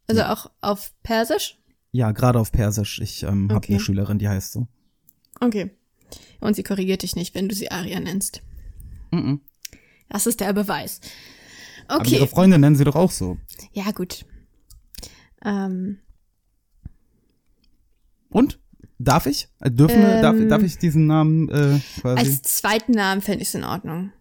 Also 0.07 0.24
auch 0.24 0.51
auf 0.62 0.92
Persisch? 1.04 1.57
Ja, 1.92 2.12
gerade 2.12 2.39
auf 2.39 2.51
Persisch. 2.51 3.00
Ich 3.00 3.24
ähm, 3.24 3.48
habe 3.50 3.58
Okay. 3.58 3.74
eine 3.74 3.79
Schülerin, 3.79 4.20
die 4.20 4.27
heißt 4.29 4.51
so. 4.51 4.67
Okay. 5.39 5.72
Und 6.39 6.55
sie 6.55 6.63
korrigiert 6.63 7.01
dich 7.03 7.15
nicht, 7.15 7.34
wenn 7.36 7.50
du 7.50 7.55
sie 7.55 7.72
Aria 7.72 8.00
nennst. 8.00 8.41
Mhm. 9.12 9.41
Das 10.10 10.27
ist 10.27 10.39
der 10.41 10.53
Beweis. 10.53 11.01
Aber 11.88 12.01
Okay. 12.01 12.15
ihre 12.15 12.27
Freunde 12.27 12.58
nennen 12.60 12.75
sie 12.75 12.84
doch 12.84 12.96
auch 12.96 13.12
so. 13.12 13.38
Ja, 13.74 13.91
gut. 13.91 14.25
Ähm, 15.44 16.00
Und? 18.29 18.60
Darf 18.98 19.25
ich? 19.25 19.50
Äh, 19.60 19.72
Dürfen 19.72 20.01
wir, 20.01 20.22
darf, 20.22 20.36
Ähm, 20.36 20.48
darf 20.50 20.63
ich 20.63 20.77
diesen 20.77 21.05
Namen 21.08 21.50
äh, 21.50 21.79
quasi? 22.00 22.20
als 22.20 22.41
zweiten 22.44 22.94
Namen 22.94 23.22
fände 23.22 23.41
ich 23.41 23.50
es 23.50 23.55
in 23.55 23.63
Ordnung. 23.65 24.12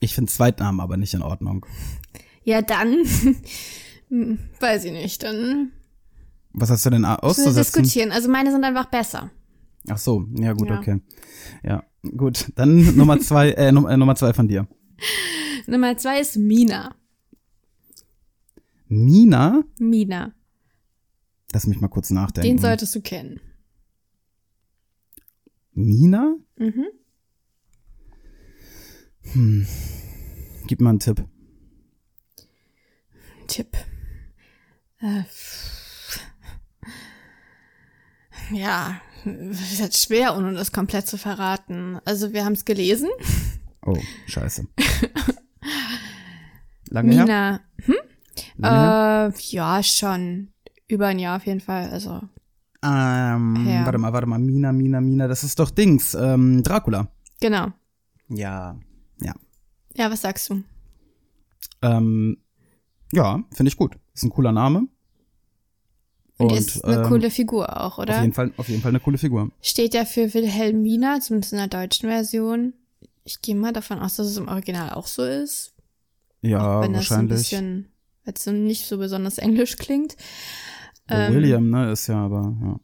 ich 0.00 0.14
finde 0.14 0.32
Zweitnamen 0.32 0.80
aber 0.80 0.96
nicht 0.96 1.14
in 1.14 1.22
Ordnung. 1.22 1.64
Ja, 2.44 2.62
dann. 2.62 3.04
Hm, 4.08 4.38
Weiß 4.60 4.84
ich 4.84 4.92
nicht. 4.92 5.22
Dann 5.22 5.72
Was 6.52 6.68
hast 6.68 6.84
du 6.84 6.90
denn 6.90 7.06
auszusetzen? 7.06 7.82
diskutieren. 7.82 8.12
Also 8.12 8.28
meine 8.28 8.50
sind 8.52 8.62
einfach 8.62 8.90
besser. 8.90 9.30
Ach 9.88 9.96
so, 9.96 10.26
ja 10.34 10.52
gut, 10.52 10.68
Ja. 10.68 10.78
okay. 10.78 11.00
Ja, 11.64 11.82
gut. 12.14 12.52
Dann 12.56 12.94
Nummer 12.96 13.18
zwei, 13.20 13.52
äh, 13.52 13.72
Num 13.72 13.86
äh, 13.86 13.96
Nummer 13.96 14.14
zwei 14.14 14.34
von 14.34 14.48
dir. 14.48 14.68
Nummer 15.66 15.96
zwei 15.96 16.20
ist 16.20 16.36
Mina. 16.36 16.94
Mina? 18.86 19.64
Mina. 19.78 20.34
Lass 21.54 21.66
mich 21.66 21.80
mal 21.80 21.88
kurz 21.88 22.10
nachdenken. 22.10 22.48
Den 22.48 22.58
solltest 22.58 22.94
du 22.94 23.00
kennen. 23.00 23.40
Mina? 25.72 26.36
Mhm. 26.58 26.84
Hm. 29.32 29.66
Gib 30.66 30.82
mal 30.82 30.90
einen 30.90 30.98
Tipp. 30.98 31.24
Tipp. 33.52 33.76
Äh, 35.00 35.22
ja, 38.50 39.00
ist 39.24 39.78
jetzt 39.80 40.02
schwer, 40.04 40.36
ohne 40.36 40.52
das 40.54 40.72
komplett 40.72 41.06
zu 41.06 41.16
verraten. 41.18 41.98
Also 42.04 42.32
wir 42.32 42.44
haben 42.44 42.54
es 42.54 42.64
gelesen. 42.64 43.08
Oh, 43.84 43.98
scheiße. 44.26 44.66
Lange 46.90 47.12
her? 47.14 47.22
Mina. 47.24 47.60
Lange 48.56 48.80
her? 48.80 49.32
Äh, 49.34 49.40
ja, 49.50 49.82
schon. 49.82 50.48
Über 50.88 51.06
ein 51.08 51.18
Jahr 51.18 51.36
auf 51.36 51.46
jeden 51.46 51.60
Fall. 51.60 51.90
Also, 51.90 52.20
Ähm, 52.84 53.66
Ja. 53.68 53.84
warte 53.86 53.98
mal, 53.98 54.12
warte 54.12 54.26
mal. 54.26 54.38
Mina, 54.38 54.72
Mina, 54.72 55.00
Mina. 55.00 55.28
Das 55.28 55.44
ist 55.44 55.58
doch 55.58 55.70
Dings. 55.70 56.14
Ähm, 56.14 56.62
Dracula. 56.62 57.08
genau. 57.40 57.68
Ja. 58.28 58.78
Ja. 59.20 59.34
Ja, 59.94 60.10
was 60.10 60.22
sagst 60.22 60.48
du? 60.50 60.62
Ähm, 61.82 62.38
ja, 63.12 63.42
finde 63.52 63.68
ich 63.68 63.76
gut. 63.76 63.96
Ist 64.14 64.24
ein 64.24 64.30
cooler 64.30 64.52
Name. 64.52 64.88
Und 66.38 66.52
ist 66.52 66.84
eine 66.84 67.02
ähm, 67.02 67.08
coole 67.08 67.30
Figur 67.30 67.80
auch, 67.80 67.98
oder? 67.98 68.16
Auf 68.16 68.22
jeden, 68.22 68.32
Fall, 68.32 68.52
auf 68.56 68.68
jeden 68.68 68.82
Fall 68.82 68.90
eine 68.90 69.00
coole 69.00 69.18
Figur. 69.18 69.50
Steht 69.60 69.94
ja 69.94 70.04
für 70.04 70.32
Wilhelmina, 70.34 71.20
zumindest 71.20 71.52
in 71.52 71.58
der 71.58 71.68
deutschen 71.68 72.08
Version. 72.08 72.72
Ich 73.24 73.40
gehe 73.42 73.54
mal 73.54 73.72
davon 73.72 74.00
aus, 74.00 74.16
dass 74.16 74.26
es 74.26 74.36
im 74.36 74.48
Original 74.48 74.90
auch 74.90 75.06
so 75.06 75.22
ist. 75.22 75.74
Ja, 76.40 76.80
wenn 76.80 76.94
das 76.94 77.06
so 77.06 77.14
ein 77.14 77.28
wahrscheinlich. 77.28 77.38
bisschen, 77.38 77.88
jetzt 78.26 78.46
nicht 78.46 78.86
so 78.86 78.98
besonders 78.98 79.38
englisch 79.38 79.76
klingt. 79.76 80.16
Ähm, 81.08 81.34
William, 81.34 81.70
ne, 81.70 81.92
ist 81.92 82.08
ja 82.08 82.16
aber, 82.16 82.56
ja. 82.60 82.80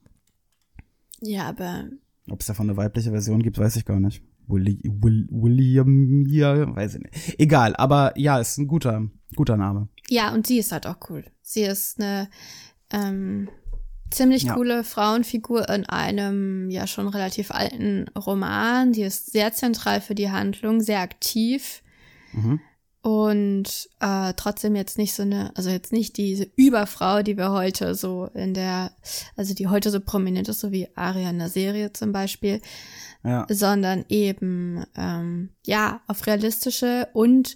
Ja, 1.21 1.49
aber 1.49 1.89
Ob 2.31 2.41
es 2.41 2.47
davon 2.47 2.69
eine 2.69 2.77
weibliche 2.77 3.11
Version 3.11 3.43
gibt, 3.43 3.59
weiß 3.59 3.75
ich 3.77 3.85
gar 3.85 3.99
nicht. 3.99 4.23
Willi, 4.47 4.81
Will, 4.85 5.27
William, 5.31 6.25
ja, 6.27 6.75
weiß 6.75 6.95
ich 6.97 7.03
nicht. 7.03 7.41
Egal, 7.41 7.75
aber 7.77 8.17
ja, 8.17 8.39
ist 8.39 8.59
ein 8.59 8.67
guter, 8.67 9.09
guter 9.35 9.57
Name. 9.57 9.89
Ja, 10.11 10.33
und 10.33 10.47
sie 10.47 10.59
ist 10.59 10.73
halt 10.73 10.87
auch 10.87 10.97
cool. 11.11 11.25
Sie 11.43 11.63
ist 11.63 12.01
eine 12.01 12.29
ähm, 12.91 13.49
ziemlich 14.11 14.45
Ja. 14.45 14.55
coole 14.55 14.85
Frauenfigur 14.85 15.69
in 15.69 15.85
einem 15.87 16.71
ja 16.71 16.87
schon 16.87 17.09
relativ 17.09 17.51
alten 17.51 18.09
Roman. 18.17 18.93
Die 18.93 19.03
ist 19.03 19.33
sehr 19.33 19.53
zentral 19.53 20.01
für 20.01 20.15
die 20.15 20.31
Handlung, 20.31 20.81
sehr 20.81 21.01
aktiv. 21.01 21.83
Mhm. 22.33 22.61
Und 23.01 23.89
äh, 24.01 24.33
trotzdem 24.37 24.75
jetzt 24.77 24.99
nicht 24.99 25.15
so 25.15 25.23
eine, 25.23 25.53
also 25.57 25.71
jetzt 25.71 25.93
nicht 25.93 26.17
diese 26.17 26.49
Überfrau, 26.57 27.23
die 27.23 27.37
wir 27.37 27.53
heute 27.53 27.95
so 27.95 28.27
in 28.35 28.55
der, 28.55 28.91
also 29.37 29.55
die 29.55 29.69
heute 29.69 29.91
so 29.91 30.01
prominent 30.01 30.49
ist, 30.49 30.61
so 30.61 30.73
wie 30.73 30.89
Aria 30.97 31.31
in 31.31 31.39
der 31.39 31.49
Serie 31.49 31.93
zum 31.93 32.13
Beispiel, 32.13 32.61
Ja. 33.25 33.47
sondern 33.49 34.05
eben 34.09 34.85
ähm, 34.97 35.51
ja 35.65 36.01
auf 36.07 36.27
realistische 36.27 37.09
und 37.15 37.55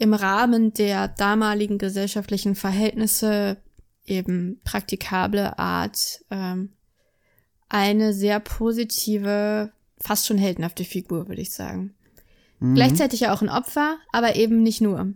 im 0.00 0.14
Rahmen 0.14 0.72
der 0.72 1.08
damaligen 1.08 1.76
gesellschaftlichen 1.76 2.54
Verhältnisse 2.54 3.58
eben 4.06 4.58
praktikable 4.64 5.58
Art 5.58 6.24
ähm, 6.30 6.72
eine 7.68 8.14
sehr 8.14 8.40
positive, 8.40 9.72
fast 9.98 10.26
schon 10.26 10.38
heldenhafte 10.38 10.84
Figur, 10.84 11.28
würde 11.28 11.42
ich 11.42 11.52
sagen. 11.52 11.94
Mhm. 12.60 12.76
Gleichzeitig 12.76 13.20
ja 13.20 13.34
auch 13.34 13.42
ein 13.42 13.50
Opfer, 13.50 13.98
aber 14.10 14.36
eben 14.36 14.62
nicht 14.62 14.80
nur. 14.80 15.12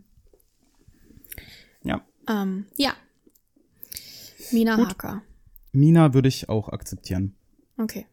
Ja. 1.83 2.03
Ähm, 2.29 2.67
ja. 2.77 2.93
Mina 4.53 4.77
Gut. 4.77 4.89
Harker. 4.89 5.23
Mina 5.73 6.13
würde 6.13 6.29
ich 6.29 6.51
auch 6.51 6.69
akzeptieren. 6.69 7.35
Okay. 7.79 8.07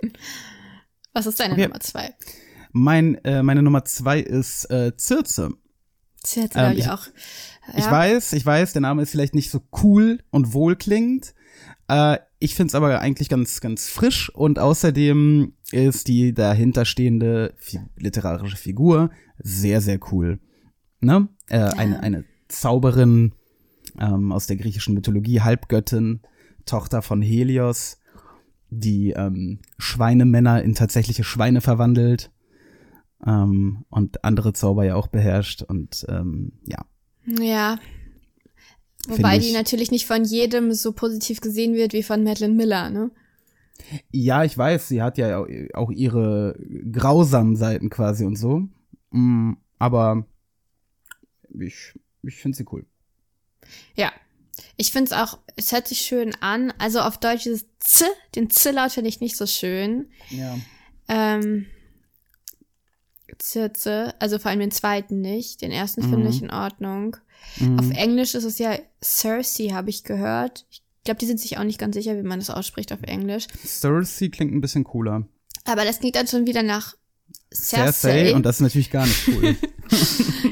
Was 1.12 1.26
ist 1.26 1.40
deine 1.40 1.54
Okay. 1.54 1.64
Nummer 1.64 1.80
zwei? 1.80 2.14
Mein, 2.70 3.16
äh, 3.24 3.42
meine 3.42 3.62
Nummer 3.62 3.84
zwei 3.84 4.20
ist 4.20 4.70
äh, 4.70 4.92
Circe. 4.96 5.50
Das 6.22 6.36
hätte 6.36 6.58
Ähm, 6.58 6.72
ich 6.72 6.78
ich- 6.80 6.88
auch. 6.90 7.06
Ich 7.76 7.88
weiß, 7.88 8.32
ich 8.32 8.44
weiß, 8.44 8.72
der 8.72 8.82
Name 8.82 9.02
ist 9.02 9.10
vielleicht 9.12 9.34
nicht 9.34 9.50
so 9.50 9.60
cool 9.82 10.18
und 10.30 10.52
wohlklingend. 10.52 11.34
Äh, 11.88 12.18
ich 12.40 12.54
find's 12.56 12.74
aber 12.74 13.00
eigentlich 13.00 13.28
ganz, 13.28 13.60
ganz 13.60 13.88
frisch 13.88 14.30
und 14.34 14.58
außerdem 14.58 15.54
ist 15.70 16.08
die 16.08 16.34
dahinterstehende 16.34 17.54
fi 17.56 17.78
literarische 17.96 18.56
Figur 18.56 19.10
sehr, 19.38 19.80
sehr 19.80 20.00
cool. 20.10 20.40
Ne? 21.00 21.28
Äh, 21.48 21.58
eine, 21.58 22.00
eine 22.02 22.24
Zauberin 22.48 23.32
ähm, 24.00 24.32
aus 24.32 24.46
der 24.48 24.56
griechischen 24.56 24.94
Mythologie, 24.94 25.40
Halbgöttin, 25.40 26.20
Tochter 26.66 27.02
von 27.02 27.22
Helios, 27.22 27.98
die 28.70 29.10
ähm, 29.10 29.60
Schweinemänner 29.78 30.62
in 30.62 30.74
tatsächliche 30.74 31.24
Schweine 31.24 31.60
verwandelt 31.60 32.30
ähm, 33.26 33.84
und 33.90 34.24
andere 34.24 34.52
Zauber 34.52 34.84
ja 34.84 34.94
auch 34.96 35.06
beherrscht 35.08 35.62
und 35.62 36.04
ähm, 36.08 36.52
ja, 36.66 36.84
Ja. 37.26 37.78
Wobei 39.08 39.30
Find 39.32 39.42
die 39.42 39.48
ich- 39.48 39.54
natürlich 39.54 39.90
nicht 39.90 40.06
von 40.06 40.24
jedem 40.24 40.72
so 40.72 40.92
positiv 40.92 41.40
gesehen 41.40 41.74
wird 41.74 41.92
wie 41.92 42.02
von 42.04 42.22
Madeline 42.22 42.54
Miller, 42.54 42.88
ne? 42.90 43.10
Ja, 44.12 44.44
ich 44.44 44.56
weiß, 44.56 44.86
sie 44.88 45.02
hat 45.02 45.18
ja 45.18 45.44
auch 45.74 45.90
ihre 45.90 46.56
grausamen 46.92 47.56
Seiten 47.56 47.90
quasi 47.90 48.24
und 48.24 48.36
so. 48.36 48.68
Mm, 49.10 49.54
Aber 49.78 50.24
ich, 51.58 51.98
ich 52.22 52.36
finde 52.36 52.56
sie 52.56 52.64
cool. 52.70 52.86
Ja. 53.96 54.12
Ich 54.76 54.92
find's 54.92 55.12
auch, 55.12 55.38
es 55.56 55.72
hört 55.72 55.88
sich 55.88 56.00
schön 56.02 56.32
an. 56.40 56.72
Also 56.78 57.00
auf 57.00 57.18
Deutsch 57.18 57.42
dieses 57.44 57.66
Z, 57.80 58.06
den 58.36 58.50
Z-Laut 58.50 58.92
finde 58.92 59.08
ich 59.08 59.20
nicht 59.20 59.36
so 59.36 59.46
schön. 59.46 60.10
Ja. 60.30 60.56
Ähm, 61.08 61.66
Zirze, 63.38 64.14
also 64.18 64.38
vor 64.38 64.50
allem 64.50 64.60
den 64.60 64.70
zweiten 64.70 65.20
nicht. 65.20 65.60
Den 65.62 65.70
ersten 65.72 66.02
finde 66.02 66.18
Mhm. 66.18 66.26
ich 66.26 66.42
in 66.42 66.50
Ordnung. 66.50 67.16
Auf 67.78 67.90
Englisch 67.90 68.34
ist 68.34 68.44
es 68.44 68.58
ja 68.58 68.78
Cersei, 69.02 69.70
habe 69.72 69.90
ich 69.90 70.04
gehört. 70.04 70.64
Ich 70.70 70.82
glaube, 71.04 71.18
die 71.18 71.26
sind 71.26 71.40
sich 71.40 71.58
auch 71.58 71.64
nicht 71.64 71.78
ganz 71.80 71.94
sicher, 71.96 72.16
wie 72.16 72.22
man 72.22 72.38
das 72.38 72.50
ausspricht 72.50 72.92
auf 72.92 73.02
Englisch. 73.02 73.46
Cersei 73.66 74.28
klingt 74.28 74.52
ein 74.54 74.60
bisschen 74.60 74.84
cooler. 74.84 75.26
Aber 75.64 75.84
das 75.84 75.98
klingt 75.98 76.14
dann 76.16 76.28
schon 76.28 76.46
wieder 76.46 76.62
nach 76.62 76.94
Cersei. 77.52 77.92
Cersei 77.92 78.34
und 78.34 78.44
das 78.46 78.56
ist 78.56 78.60
natürlich 78.62 78.90
gar 78.90 79.06
nicht 79.06 79.28
cool. 79.28 79.56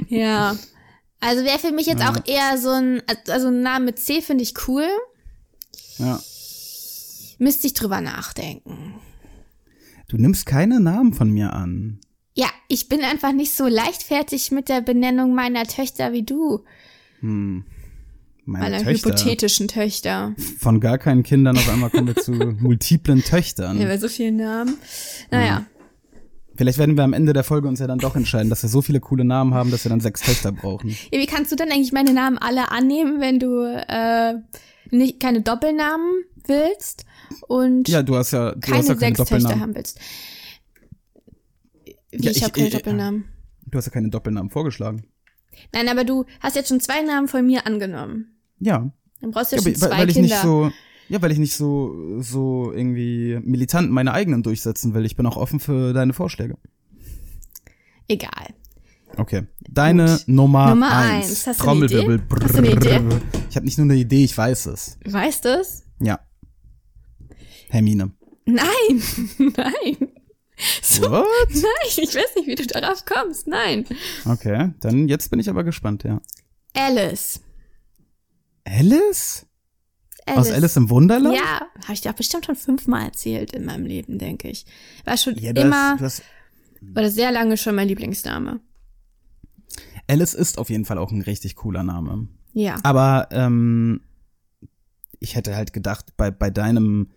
Ja. 0.09 0.57
Also 1.21 1.45
wäre 1.45 1.59
für 1.59 1.71
mich 1.73 1.87
jetzt 1.87 2.01
Ja. 2.01 2.11
auch 2.13 2.27
eher 2.27 2.59
so 2.59 2.71
ein, 2.71 3.03
also 3.29 3.49
ein 3.49 3.63
Name 3.63 3.87
mit 3.87 3.99
C 3.99 4.21
finde 4.23 4.43
ich 4.43 4.55
cool. 4.69 4.87
ja. 5.99 6.21
Müsste 7.39 7.67
ich 7.69 7.73
drüber 7.75 8.01
nachdenken. 8.03 8.95
Du 10.09 10.17
nimmst 10.19 10.45
keine 10.45 10.79
Namen 10.81 11.15
von 11.15 11.31
mir 11.31 11.53
an. 11.55 12.01
Ja, 12.35 12.47
ich 12.69 12.89
bin 12.89 13.03
einfach 13.03 13.33
nicht 13.33 13.53
so 13.53 13.67
leichtfertig 13.67 14.51
mit 14.51 14.69
der 14.69 14.81
Benennung 14.81 15.35
meiner 15.35 15.65
Töchter 15.65 16.13
wie 16.13 16.23
du. 16.23 16.61
Meine 17.21 17.65
Meiner 18.47 18.79
Töchter. 18.83 19.11
hypothetischen 19.11 19.69
Töchter. 19.69 20.35
Von 20.59 20.81
gar 20.81 20.99
keinen 20.99 21.23
Kindern 21.23 21.57
auf 21.57 21.69
einmal 21.69 21.91
kommen 21.91 22.09
wir 22.09 22.17
zu 22.17 22.33
multiplen 22.61 23.23
Töchtern. 23.23 23.79
Ja, 23.81 23.87
bei 23.87 23.99
so 23.99 24.09
vielen 24.09 24.37
Namen. 24.37 24.77
Naja. 25.31 25.67
Vielleicht 26.57 26.79
werden 26.79 26.97
wir 26.97 27.05
am 27.05 27.13
Ende 27.15 27.33
der 27.33 27.45
Folge 27.45 27.69
uns 27.69 27.81
ja 27.81 27.87
dann 27.87 27.99
doch 27.99 28.17
entscheiden, 28.17 28.51
dass 28.51 28.63
wir 28.63 28.69
so 28.69 28.83
viele 28.83 29.01
coole 29.01 29.25
Namen 29.25 29.55
haben, 29.55 29.71
dass 29.71 29.85
wir 29.85 29.89
dann 29.91 30.01
sechs 30.01 30.21
Töchter 30.21 30.53
brauchen. 30.53 30.91
Ja, 31.11 31.19
wie 31.19 31.27
kannst 31.27 31.51
du 31.53 31.57
dann 31.57 31.71
eigentlich 31.71 31.93
meine 31.93 32.13
Namen 32.13 32.37
alle 32.39 32.71
annehmen, 32.71 33.21
wenn 33.21 33.39
du 33.39 33.63
äh, 33.65 34.35
nicht 34.91 35.21
keine 35.21 35.41
Doppelnamen 35.41 36.25
willst 36.47 37.07
und 37.49 37.89
Ja, 37.89 38.03
du 38.03 38.17
hast 38.17 38.33
ja, 38.33 38.53
du 38.53 38.61
keine 38.61 38.79
hast 38.79 38.89
ja 38.89 38.95
keine 38.95 39.17
sechs 39.17 39.19
Töchter 39.19 39.35
Doppelnamen. 39.39 39.61
haben 39.63 39.75
willst? 39.75 39.99
Wie, 42.13 42.25
Ja, 42.25 42.31
ich, 42.31 42.39
ich- 42.39 42.43
habe 42.43 42.53
keine 42.53 42.69
ich- 42.69 42.75
Doppelnamen. 42.75 43.25
Du 43.67 43.79
hast 43.79 43.87
ja 43.87 43.93
keine 43.93 44.09
Doppelnamen 44.11 44.51
vorgeschlagen. 44.51 45.05
Nein, 45.73 45.89
aber 45.89 46.05
du 46.05 46.25
hast 46.41 46.57
jetzt 46.57 46.69
schon 46.69 46.81
zwei 46.81 47.03
Namen 47.03 47.29
von 47.29 47.45
mir 47.47 47.67
angenommen. 47.67 48.37
Ja. 48.59 48.91
Dann 49.21 49.31
brauchst 49.31 49.53
du 49.53 49.57
ja 49.57 49.63
schon 49.63 49.73
weil, 49.73 49.79
zwei 49.79 49.91
weil 49.99 50.09
ich 50.09 50.15
Kinder. 50.15 50.29
nicht 50.35 50.43
so, 50.43 50.73
ja, 51.09 51.21
weil 51.23 51.33
ich 51.33 51.39
nicht 51.39 51.55
so, 51.55 52.21
so 52.21 52.73
irgendwie 52.73 53.39
militant 53.43 53.91
meine 53.91 54.13
eigenen 54.13 54.43
durchsetzen 54.43 54.95
will. 54.95 55.05
Ich 55.05 55.17
bin 55.17 55.27
auch 55.27 55.37
offen 55.37 55.61
für 55.61 55.93
deine 55.93 56.13
Vorschläge. 56.15 56.57
Egal. 58.09 58.55
Okay. 59.17 59.43
Deine 59.69 60.21
Nummer, 60.27 60.71
Nummer 60.71 60.91
eins. 60.97 61.47
eins. 61.47 61.59
Trommelwirbel. 61.59 62.17
Idee? 62.17 62.45
Hast 62.45 62.55
du 62.55 62.59
eine 62.59 62.71
Idee? 62.73 63.01
Ich 63.51 63.57
habe 63.57 63.67
nicht 63.67 63.77
nur 63.79 63.85
eine 63.85 63.97
Idee, 63.97 64.25
ich 64.25 64.37
weiß 64.37 64.67
es. 64.67 64.99
Weißt 65.05 65.45
du 65.45 65.49
es? 65.61 65.85
Ja. 66.01 66.21
Hermine. 67.69 68.13
Nein, 68.47 69.03
nein. 69.39 70.09
So, 70.83 71.11
What? 71.11 71.25
nein, 71.51 71.63
ich 71.97 72.15
weiß 72.15 72.35
nicht, 72.37 72.47
wie 72.47 72.55
du 72.55 72.67
darauf 72.67 73.05
kommst. 73.05 73.47
Nein. 73.47 73.87
Okay, 74.27 74.73
dann 74.81 75.09
jetzt 75.09 75.31
bin 75.31 75.41
ich 75.41 75.49
aber 75.49 75.65
gespannt, 75.65 76.05
ja. 76.05 76.21
Alice. 76.75 77.41
Alice? 78.65 79.47
Alice. 80.27 80.39
Aus 80.39 80.51
Alice 80.53 80.77
im 80.77 80.91
Wunderland? 80.91 81.35
Ja, 81.37 81.63
habe 81.83 81.93
ich 81.93 82.01
dir 82.03 82.11
auch 82.11 82.15
bestimmt 82.15 82.47
schon 82.47 82.57
fünfmal 82.57 83.05
erzählt 83.07 83.53
in 83.53 83.65
meinem 83.65 83.85
Leben, 83.87 84.19
denke 84.19 84.49
ich. 84.49 84.67
War 85.05 85.17
schon 85.17 85.37
Ja, 85.37 85.53
du 85.53 85.63
immer 85.63 85.99
hast, 85.99 86.23
oder 86.95 87.11
sehr 87.11 87.33
lange 87.33 87.57
schon 87.57 87.75
mein 87.75 87.89
Lieblingsname. 87.89 88.61
Alice 90.09 90.35
ist 90.35 90.59
auf 90.59 90.71
jeden 90.71 90.85
Fall 90.85 90.99
auch 90.99 91.13
ein 91.13 91.23
richtig 91.23 91.57
cooler 91.57 91.83
Name. 91.83 92.29
Ja. 92.53 92.77
Aber 92.83 93.29
ähm, 93.31 94.01
ich 95.21 95.37
hätte 95.37 95.55
halt 95.55 95.73
gedacht, 95.73 96.17
bei, 96.17 96.31
bei 96.31 96.51
deinem 96.51 97.11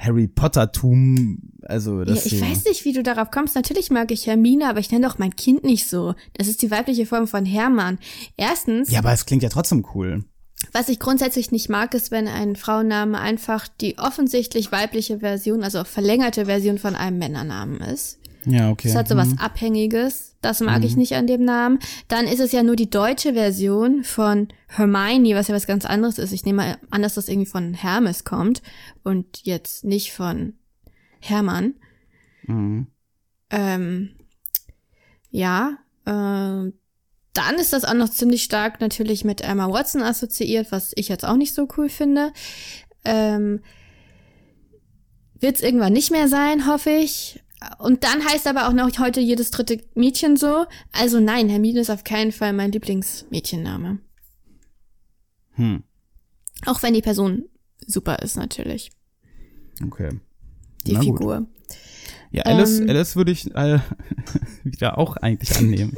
Harry 0.00 0.26
Potter-Tum, 0.28 1.38
also 1.62 1.98
Ja, 1.98 2.04
das 2.06 2.24
ich 2.26 2.40
weiß 2.40 2.64
nicht, 2.64 2.84
wie 2.86 2.92
du 2.94 3.02
darauf 3.02 3.30
kommst. 3.30 3.54
Natürlich 3.54 3.90
mag 3.90 4.10
ich 4.10 4.26
Hermine, 4.26 4.68
aber 4.68 4.78
ich 4.80 4.90
nenne 4.90 5.06
doch 5.06 5.18
mein 5.18 5.36
Kind 5.36 5.62
nicht 5.62 5.86
so. 5.88 6.14
Das 6.34 6.48
ist 6.48 6.62
die 6.62 6.70
weibliche 6.70 7.04
Form 7.04 7.26
von 7.28 7.44
Hermann. 7.44 7.98
Erstens, 8.36 8.90
Ja, 8.90 9.00
aber 9.00 9.12
es 9.12 9.26
klingt 9.26 9.42
ja 9.42 9.50
trotzdem 9.50 9.84
cool. 9.94 10.24
was 10.72 10.88
ich 10.88 10.98
grundsätzlich 11.00 11.50
nicht 11.52 11.68
mag, 11.68 11.92
ist, 11.94 12.10
wenn 12.10 12.28
ein 12.28 12.56
Frauenname 12.56 13.18
einfach 13.18 13.68
die 13.68 13.98
offensichtlich 13.98 14.72
weibliche 14.72 15.18
Version, 15.20 15.62
also 15.62 15.84
verlängerte 15.84 16.46
Version 16.46 16.78
von 16.78 16.94
einem 16.96 17.18
Männernamen 17.18 17.80
ist. 17.80 18.18
Ja, 18.46 18.70
okay. 18.70 18.88
Es 18.88 18.94
hat 18.94 19.06
so 19.08 19.16
was 19.16 19.28
Mhm. 19.28 19.38
Abhängiges. 19.38 20.29
Das 20.42 20.60
mag 20.60 20.84
ich 20.84 20.96
nicht 20.96 21.14
an 21.16 21.26
dem 21.26 21.44
Namen. 21.44 21.78
Dann 22.08 22.26
ist 22.26 22.40
es 22.40 22.52
ja 22.52 22.62
nur 22.62 22.76
die 22.76 22.88
deutsche 22.88 23.34
Version 23.34 24.04
von 24.04 24.48
Hermione, 24.68 25.34
was 25.34 25.48
ja 25.48 25.54
was 25.54 25.66
ganz 25.66 25.84
anderes 25.84 26.18
ist. 26.18 26.32
Ich 26.32 26.46
nehme 26.46 26.78
an, 26.90 27.02
dass 27.02 27.14
das 27.14 27.28
irgendwie 27.28 27.50
von 27.50 27.74
Hermes 27.74 28.24
kommt 28.24 28.62
und 29.02 29.44
jetzt 29.44 29.84
nicht 29.84 30.12
von 30.14 30.54
Hermann. 31.20 31.74
Mhm. 32.44 32.86
Ähm, 33.50 34.10
ja, 35.30 35.76
ähm, 36.06 36.72
dann 37.34 37.54
ist 37.56 37.72
das 37.74 37.84
auch 37.84 37.94
noch 37.94 38.10
ziemlich 38.10 38.42
stark 38.42 38.80
natürlich 38.80 39.24
mit 39.24 39.42
Emma 39.42 39.70
Watson 39.70 40.02
assoziiert, 40.02 40.72
was 40.72 40.92
ich 40.96 41.08
jetzt 41.08 41.24
auch 41.24 41.36
nicht 41.36 41.54
so 41.54 41.68
cool 41.76 41.88
finde. 41.90 42.32
Ähm, 43.04 43.60
Wird 45.38 45.56
es 45.56 45.62
irgendwann 45.62 45.92
nicht 45.92 46.10
mehr 46.10 46.28
sein, 46.28 46.66
hoffe 46.66 46.90
ich. 46.90 47.42
Und 47.78 48.04
dann 48.04 48.24
heißt 48.24 48.46
aber 48.46 48.68
auch 48.68 48.72
noch 48.72 48.90
heute 48.98 49.20
jedes 49.20 49.50
dritte 49.50 49.82
Mädchen 49.94 50.36
so. 50.36 50.64
Also 50.92 51.20
nein, 51.20 51.48
Hermine 51.48 51.80
ist 51.80 51.90
auf 51.90 52.04
keinen 52.04 52.32
Fall 52.32 52.52
mein 52.52 52.72
Lieblingsmädchenname. 52.72 53.98
Hm, 55.54 55.82
Auch 56.66 56.82
wenn 56.82 56.94
die 56.94 57.02
Person 57.02 57.44
super 57.86 58.20
ist, 58.20 58.36
natürlich. 58.36 58.90
okay. 59.84 60.10
Die 60.86 60.92
Na 60.94 61.00
gut. 61.00 61.18
Figur. 61.18 61.46
Ja, 62.32 62.44
Alice, 62.44 62.78
Ähm. 62.80 62.88
Alice 62.88 63.16
würde 63.16 63.32
ich 63.32 63.54
äh, 63.54 63.80
wieder 64.64 64.96
auch 64.98 65.16
eigentlich 65.16 65.56
annehmen. 65.56 65.94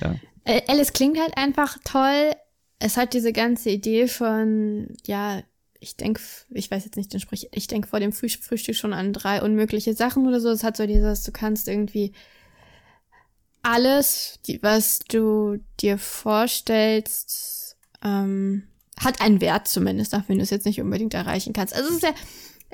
ja. 0.00 0.14
Äh, 0.44 0.62
Alice 0.68 0.92
klingt 0.94 1.18
halt 1.18 1.36
einfach 1.36 1.76
toll. 1.84 2.32
Es 2.78 2.96
hat 2.96 3.12
diese 3.12 3.32
ganze 3.32 3.68
Idee 3.70 4.06
von, 4.08 4.88
ja, 5.06 5.42
ich 5.80 5.96
denke, 5.96 6.20
ich 6.50 6.70
weiß 6.70 6.84
jetzt 6.84 6.96
nicht 6.96 7.12
den 7.12 7.20
Sprich, 7.20 7.48
ich 7.52 7.66
denke 7.66 7.88
vor 7.88 8.00
dem 8.00 8.12
Früh 8.12 8.28
Frühstück 8.28 8.76
schon 8.76 8.92
an 8.92 9.12
drei 9.12 9.42
unmögliche 9.42 9.94
Sachen 9.94 10.26
oder 10.26 10.38
so. 10.40 10.50
Es 10.50 10.62
hat 10.62 10.76
so 10.76 10.86
dieses, 10.86 11.24
du 11.24 11.32
kannst 11.32 11.68
irgendwie 11.68 12.12
alles, 13.62 14.38
die, 14.46 14.62
was 14.62 15.00
du 15.00 15.58
dir 15.80 15.98
vorstellst, 15.98 17.76
ähm, 18.02 18.64
hat 18.98 19.20
einen 19.20 19.40
Wert 19.40 19.68
zumindest, 19.68 20.14
auch 20.14 20.22
wenn 20.28 20.36
du 20.36 20.42
es 20.42 20.50
jetzt 20.50 20.66
nicht 20.66 20.80
unbedingt 20.80 21.14
erreichen 21.14 21.52
kannst. 21.52 21.74
Also 21.74 21.88
es 21.88 21.96
ist 21.96 22.02
ja, 22.02 22.14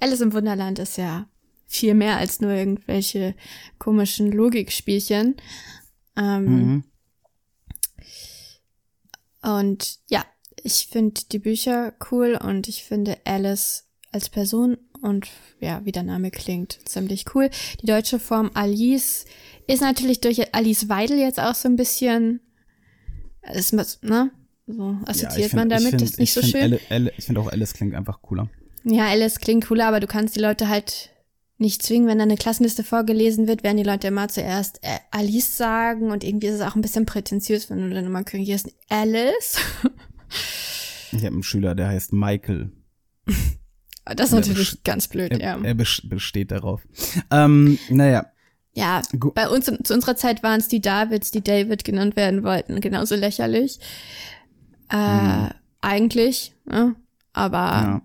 Alice 0.00 0.20
im 0.20 0.32
Wunderland 0.32 0.78
ist 0.78 0.96
ja 0.98 1.28
viel 1.68 1.94
mehr 1.94 2.16
als 2.16 2.40
nur 2.40 2.50
irgendwelche 2.52 3.34
komischen 3.78 4.30
Logikspielchen. 4.32 5.36
Ähm, 6.16 6.44
Mhm. 6.44 6.84
und 9.42 9.98
ja, 10.08 10.24
ich 10.66 10.88
finde 10.90 11.20
die 11.32 11.38
Bücher 11.38 11.94
cool 12.10 12.38
und 12.42 12.68
ich 12.68 12.84
finde 12.84 13.16
Alice 13.24 13.84
als 14.12 14.28
Person 14.28 14.76
und 15.02 15.28
ja, 15.60 15.80
wie 15.84 15.92
der 15.92 16.02
Name 16.02 16.30
klingt, 16.30 16.78
ziemlich 16.88 17.24
cool. 17.34 17.50
Die 17.82 17.86
deutsche 17.86 18.18
Form 18.18 18.50
Alice 18.54 19.24
ist 19.66 19.80
natürlich 19.82 20.20
durch 20.20 20.54
Alice 20.54 20.88
Weidel 20.88 21.18
jetzt 21.18 21.38
auch 21.40 21.54
so 21.54 21.68
ein 21.68 21.76
bisschen, 21.76 22.40
ist, 23.52 23.72
ne? 24.02 24.30
So 24.66 24.96
assoziiert 25.06 25.36
Ja, 25.38 25.46
ich 25.46 25.52
man 25.52 25.70
find- 25.70 25.72
damit, 25.72 25.88
find- 25.90 26.02
das 26.02 26.10
ist 26.10 26.18
nicht 26.18 26.28
ich 26.30 26.34
so 26.34 26.40
find 26.40 26.52
schön. 26.52 26.62
Elle, 26.62 26.80
Elle, 26.88 27.12
ich 27.16 27.24
finde 27.26 27.40
auch 27.40 27.48
Alice 27.52 27.72
klingt 27.74 27.94
einfach 27.94 28.20
cooler. 28.22 28.48
Ja, 28.84 29.06
Alice 29.06 29.38
klingt 29.38 29.66
cooler, 29.66 29.86
aber 29.86 30.00
du 30.00 30.06
kannst 30.06 30.34
die 30.36 30.40
Leute 30.40 30.68
halt 30.68 31.10
nicht 31.58 31.82
zwingen, 31.82 32.06
wenn 32.08 32.18
da 32.18 32.24
eine 32.24 32.36
Klassenliste 32.36 32.84
vorgelesen 32.84 33.46
wird, 33.48 33.62
werden 33.62 33.76
die 33.78 33.82
Leute 33.82 34.08
immer 34.08 34.28
zuerst 34.28 34.78
äh, 34.82 34.98
Alice 35.10 35.56
sagen 35.56 36.10
und 36.10 36.22
irgendwie 36.24 36.48
ist 36.48 36.56
es 36.56 36.60
auch 36.60 36.74
ein 36.74 36.82
bisschen 36.82 37.06
prätentiös, 37.06 37.70
wenn 37.70 37.78
du 37.88 37.94
dann 37.94 38.04
immer 38.06 38.24
korrigierst, 38.24 38.68
Alice. 38.88 39.58
Ich 41.16 41.24
habe 41.24 41.34
einen 41.34 41.42
Schüler, 41.42 41.74
der 41.74 41.88
heißt 41.88 42.12
Michael. 42.12 42.70
Das 44.14 44.28
ist 44.28 44.34
natürlich 44.34 44.84
ganz 44.84 45.08
blöd, 45.08 45.32
Er, 45.32 45.40
ja. 45.40 45.58
er 45.60 45.74
bes- 45.74 46.08
besteht 46.08 46.52
darauf. 46.52 46.86
Ähm, 47.32 47.76
naja, 47.90 48.26
Ja, 48.72 49.02
Gu- 49.18 49.32
bei 49.32 49.48
uns 49.48 49.64
zu 49.66 49.92
unserer 49.94 50.14
Zeit 50.14 50.44
waren 50.44 50.60
es 50.60 50.68
die 50.68 50.80
Davids, 50.80 51.32
die 51.32 51.42
David 51.42 51.82
genannt 51.82 52.14
werden 52.14 52.44
wollten, 52.44 52.80
genauso 52.80 53.16
lächerlich. 53.16 53.80
Äh, 54.90 55.48
eigentlich, 55.80 56.54
ne? 56.66 56.94
aber 57.32 57.80
Hm. 57.80 58.02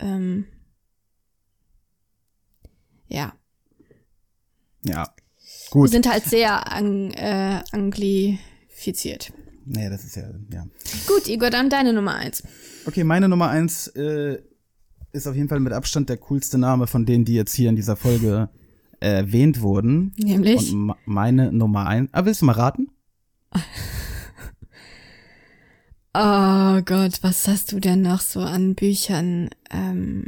ja. 0.00 0.16
ähm, 0.16 0.46
ja. 3.06 3.32
ja. 4.84 5.04
Wir 5.04 5.70
Gut. 5.70 5.90
sind 5.90 6.10
halt 6.10 6.24
sehr 6.24 6.72
ang, 6.72 7.12
äh, 7.12 7.62
anglifiziert. 7.70 9.32
Naja, 9.66 9.90
das 9.90 10.04
ist 10.04 10.16
ja, 10.16 10.24
ja. 10.52 10.66
Gut, 11.06 11.28
Igor, 11.28 11.50
dann 11.50 11.70
deine 11.70 11.92
Nummer 11.92 12.14
eins. 12.14 12.42
Okay, 12.86 13.04
meine 13.04 13.28
Nummer 13.28 13.48
eins 13.48 13.88
äh, 13.88 14.38
ist 15.12 15.26
auf 15.26 15.34
jeden 15.34 15.48
Fall 15.48 15.60
mit 15.60 15.72
Abstand 15.72 16.08
der 16.08 16.18
coolste 16.18 16.58
Name 16.58 16.86
von 16.86 17.06
denen, 17.06 17.24
die 17.24 17.34
jetzt 17.34 17.54
hier 17.54 17.70
in 17.70 17.76
dieser 17.76 17.96
Folge 17.96 18.50
erwähnt 19.00 19.60
wurden. 19.60 20.12
Nämlich? 20.16 20.72
Und 20.72 20.94
meine 21.06 21.52
Nummer 21.52 21.86
eins. 21.86 22.10
Ah, 22.12 22.24
willst 22.24 22.42
du 22.42 22.46
mal 22.46 22.52
raten? 22.52 22.88
Oh 26.16 26.80
Gott, 26.84 27.18
was 27.22 27.48
hast 27.48 27.72
du 27.72 27.80
denn 27.80 28.02
noch 28.02 28.20
so 28.20 28.38
an 28.38 28.76
Büchern 28.76 29.50
ähm, 29.68 30.26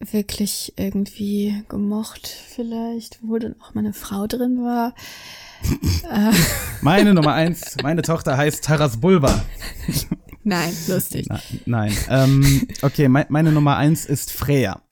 wirklich 0.00 0.72
irgendwie 0.76 1.62
gemocht 1.68 2.26
vielleicht, 2.26 3.20
wo 3.22 3.38
dann 3.38 3.54
auch 3.60 3.74
meine 3.74 3.92
Frau 3.92 4.26
drin 4.26 4.64
war? 4.64 4.96
Meine 6.82 7.14
Nummer 7.14 7.34
eins, 7.34 7.76
meine 7.82 8.02
Tochter 8.02 8.36
heißt 8.36 8.64
Taras 8.64 8.98
Bulba. 9.00 9.44
nein, 10.44 10.72
lustig. 10.88 11.26
Na, 11.28 11.40
nein. 11.66 11.92
Ähm, 12.08 12.66
okay, 12.82 13.08
mei- 13.08 13.26
meine 13.28 13.52
Nummer 13.52 13.76
eins 13.76 14.04
ist 14.06 14.32
Freya. 14.32 14.82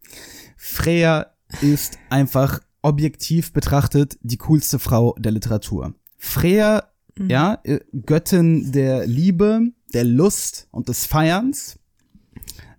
Freya 0.56 1.26
ist 1.60 1.98
einfach 2.08 2.60
objektiv 2.82 3.52
betrachtet 3.52 4.18
die 4.22 4.36
coolste 4.38 4.78
Frau 4.78 5.14
der 5.18 5.32
Literatur. 5.32 5.94
Freya, 6.16 6.84
ja, 7.18 7.58
äh, 7.64 7.80
Göttin 8.06 8.72
der 8.72 9.06
Liebe, 9.06 9.60
der 9.92 10.04
Lust 10.04 10.68
und 10.70 10.88
des 10.88 11.04
Feierns. 11.06 11.78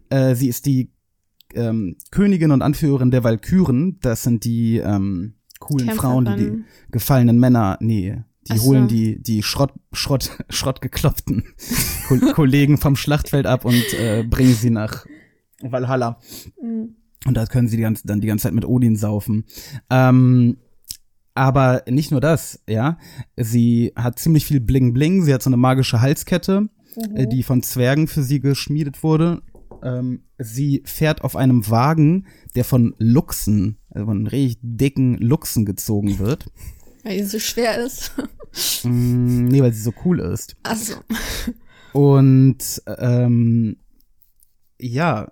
Äh, 0.09 0.35
sie 0.35 0.47
ist 0.47 0.65
die 0.65 0.91
ähm, 1.53 1.97
Königin 2.11 2.51
und 2.51 2.61
Anführerin 2.61 3.11
der 3.11 3.23
Valkyren. 3.23 3.99
Das 4.01 4.23
sind 4.23 4.45
die 4.45 4.77
ähm, 4.77 5.35
coolen 5.61 5.91
Frauen, 5.91 6.25
die 6.25 6.35
die 6.35 6.63
gefallenen 6.91 7.39
Männer, 7.39 7.77
nee, 7.79 8.17
die 8.47 8.53
Ach 8.53 8.57
so. 8.57 8.63
holen 8.69 8.87
die, 8.89 9.21
die 9.21 9.43
Schrott, 9.43 9.71
Schrott, 9.93 10.31
Schrottgeklopften 10.49 11.45
Ko 12.07 12.17
Kollegen 12.33 12.77
vom 12.77 12.97
Schlachtfeld 12.97 13.45
ab 13.45 13.63
und 13.63 13.93
äh, 13.93 14.25
bringen 14.29 14.53
sie 14.53 14.71
nach 14.71 15.05
Valhalla. 15.61 16.19
Mhm. 16.61 16.95
Und 17.27 17.37
da 17.37 17.45
können 17.45 17.67
sie 17.67 17.77
die 17.77 17.83
ganze, 17.83 18.07
dann 18.07 18.19
die 18.19 18.27
ganze 18.27 18.43
Zeit 18.43 18.53
mit 18.53 18.65
Odin 18.65 18.95
saufen. 18.95 19.45
Ähm, 19.91 20.57
aber 21.35 21.83
nicht 21.87 22.11
nur 22.11 22.19
das, 22.19 22.61
ja. 22.67 22.97
Sie 23.37 23.93
hat 23.95 24.19
ziemlich 24.19 24.45
viel 24.45 24.59
Bling 24.59 24.91
Bling. 24.93 25.23
Sie 25.23 25.33
hat 25.33 25.43
so 25.43 25.49
eine 25.49 25.57
magische 25.57 26.01
Halskette, 26.01 26.67
äh, 27.13 27.27
die 27.27 27.43
von 27.43 27.61
Zwergen 27.61 28.07
für 28.07 28.23
sie 28.23 28.39
geschmiedet 28.39 29.03
wurde. 29.03 29.43
Ähm, 29.83 30.23
sie 30.39 30.81
fährt 30.85 31.23
auf 31.23 31.35
einem 31.35 31.69
Wagen, 31.69 32.25
der 32.55 32.65
von 32.65 32.95
Luchsen, 32.97 33.77
also 33.91 34.05
von 34.07 34.25
richtig 34.27 34.59
dicken 34.63 35.17
Luchsen 35.19 35.65
gezogen 35.65 36.17
wird. 36.19 36.45
Weil 37.03 37.17
die 37.17 37.23
so 37.23 37.39
schwer 37.39 37.77
ist. 37.83 38.11
Mm, 38.83 39.45
nee, 39.47 39.61
weil 39.61 39.73
sie 39.73 39.81
so 39.81 39.93
cool 40.05 40.19
ist. 40.19 40.55
Achso. 40.63 40.95
Und 41.93 42.57
ähm, 42.85 43.77
ja. 44.79 45.31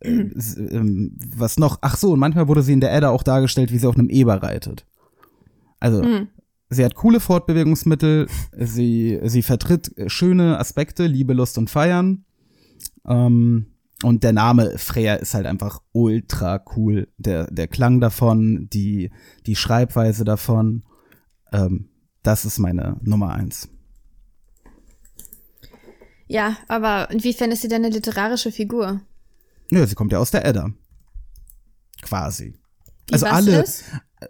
Äh, 0.00 0.28
s- 0.36 0.56
ähm, 0.56 1.16
was 1.36 1.58
noch? 1.58 1.78
Ach 1.80 1.96
so, 1.96 2.12
und 2.12 2.20
manchmal 2.20 2.46
wurde 2.46 2.62
sie 2.62 2.72
in 2.72 2.80
der 2.80 2.94
Edda 2.94 3.08
auch 3.10 3.22
dargestellt, 3.24 3.72
wie 3.72 3.78
sie 3.78 3.86
auf 3.88 3.96
einem 3.98 4.10
Eber 4.10 4.42
reitet. 4.42 4.86
Also, 5.80 6.02
Hm. 6.04 6.28
sie 6.70 6.84
hat 6.84 6.94
coole 6.94 7.18
Fortbewegungsmittel, 7.20 8.28
sie, 8.56 9.18
sie 9.24 9.42
vertritt 9.42 9.92
schöne 10.06 10.58
Aspekte, 10.58 11.06
Liebe, 11.06 11.32
Lust 11.32 11.58
und 11.58 11.68
Feiern. 11.70 12.24
Ähm, 13.06 13.66
und 14.02 14.22
der 14.22 14.32
Name 14.32 14.78
Freya 14.78 15.14
ist 15.14 15.34
halt 15.34 15.46
einfach 15.46 15.80
ultra 15.92 16.64
cool. 16.76 17.08
Der, 17.16 17.50
der 17.50 17.66
Klang 17.66 18.00
davon, 18.00 18.68
die, 18.70 19.10
die 19.46 19.56
Schreibweise 19.56 20.24
davon. 20.24 20.84
Ähm, 21.52 21.88
das 22.22 22.44
ist 22.44 22.58
meine 22.58 22.98
Nummer 23.02 23.32
eins. 23.32 23.68
Ja, 26.28 26.58
aber 26.68 27.10
inwiefern 27.10 27.50
ist 27.50 27.62
sie 27.62 27.68
denn 27.68 27.84
eine 27.84 27.94
literarische 27.94 28.52
Figur? 28.52 29.00
Ja, 29.70 29.86
sie 29.86 29.94
kommt 29.94 30.12
ja 30.12 30.18
aus 30.18 30.30
der 30.30 30.44
Edda. 30.44 30.70
Quasi. 32.02 32.54
Die 33.08 33.14
also 33.14 33.26
was 33.26 33.32
alle, 33.32 33.62
ist? 33.62 33.84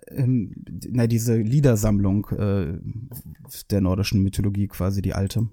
ähm, 0.09 0.55
na, 0.89 1.07
diese 1.07 1.37
Liedersammlung 1.37 2.27
äh, 2.31 2.79
der 3.71 3.81
nordischen 3.81 4.23
Mythologie, 4.23 4.69
quasi 4.69 5.03
die 5.03 5.15
alte. 5.15 5.49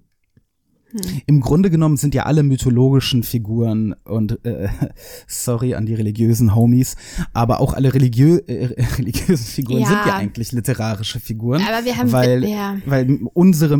Hm. 0.95 1.21
Im 1.25 1.41
Grunde 1.41 1.69
genommen 1.69 1.97
sind 1.97 2.15
ja 2.15 2.23
alle 2.23 2.41
mythologischen 2.43 3.23
Figuren 3.23 3.93
und 4.05 4.43
äh, 4.45 4.69
sorry 5.27 5.75
an 5.75 5.85
die 5.85 5.93
religiösen 5.93 6.55
Homies, 6.55 6.95
aber 7.33 7.59
auch 7.59 7.73
alle 7.73 7.93
religiö 7.93 8.37
äh, 8.47 8.69
religiösen 8.97 9.45
Figuren 9.45 9.81
Ja. 9.81 9.87
sind 9.87 9.97
ja 10.05 10.15
eigentlich 10.15 10.51
literarische 10.53 11.19
Figuren, 11.19 11.61
Aber 11.67 11.85
wir 11.85 11.97
haben- 11.97 12.11
weil 12.11 12.45
ja. 12.45 12.77
weil 12.85 13.19
unsere 13.33 13.77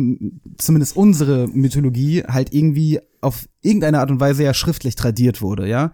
zumindest 0.58 0.96
unsere 0.96 1.48
Mythologie 1.48 2.22
halt 2.24 2.52
irgendwie 2.52 3.00
auf 3.22 3.48
irgendeine 3.62 4.00
Art 4.00 4.10
und 4.10 4.20
Weise 4.20 4.44
ja 4.44 4.52
schriftlich 4.54 4.94
tradiert 4.94 5.40
wurde, 5.42 5.66
ja. 5.68 5.92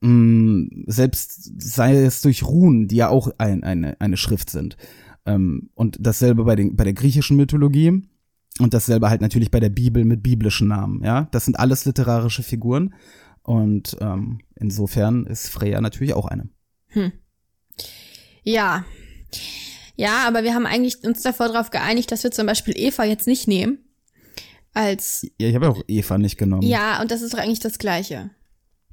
Mm, 0.00 0.84
selbst 0.86 1.52
sei 1.60 2.02
es 2.04 2.22
durch 2.22 2.44
Runen, 2.44 2.88
die 2.88 2.96
ja 2.96 3.08
auch 3.08 3.30
ein, 3.38 3.64
eine, 3.64 4.00
eine 4.00 4.16
Schrift 4.16 4.48
sind. 4.50 4.76
Ähm, 5.26 5.70
und 5.74 5.98
dasselbe 6.00 6.44
bei, 6.44 6.54
den, 6.56 6.76
bei 6.76 6.84
der 6.84 6.92
griechischen 6.92 7.36
Mythologie 7.36 8.02
und 8.58 8.74
dasselbe 8.74 9.08
halt 9.10 9.20
natürlich 9.20 9.50
bei 9.50 9.60
der 9.60 9.68
Bibel 9.70 10.04
mit 10.04 10.22
biblischen 10.22 10.68
Namen, 10.68 11.02
ja. 11.04 11.28
Das 11.32 11.44
sind 11.44 11.58
alles 11.58 11.84
literarische 11.84 12.42
Figuren 12.42 12.94
und 13.42 13.96
ähm, 14.00 14.40
insofern 14.56 15.24
ist 15.26 15.48
Freya 15.48 15.80
natürlich 15.80 16.14
auch 16.14 16.26
eine. 16.26 16.48
Ja. 18.42 18.84
Ja, 19.96 20.26
aber 20.26 20.42
wir 20.44 20.54
haben 20.54 20.66
eigentlich 20.66 21.02
uns 21.04 21.22
davor 21.22 21.48
darauf 21.48 21.70
geeinigt, 21.70 22.12
dass 22.12 22.22
wir 22.22 22.30
zum 22.30 22.46
Beispiel 22.46 22.74
Eva 22.76 23.04
jetzt 23.04 23.26
nicht 23.26 23.48
nehmen. 23.48 23.78
Als, 24.74 25.26
Ja, 25.40 25.48
ich 25.48 25.54
habe 25.54 25.66
ja 25.66 25.72
auch 25.72 25.82
Eva 25.88 26.18
nicht 26.18 26.38
genommen. 26.38 26.62
ja, 26.62 27.00
und 27.00 27.10
das 27.10 27.22
ist 27.22 27.34
doch 27.34 27.38
eigentlich 27.38 27.58
das 27.58 27.78
Gleiche. 27.78 28.30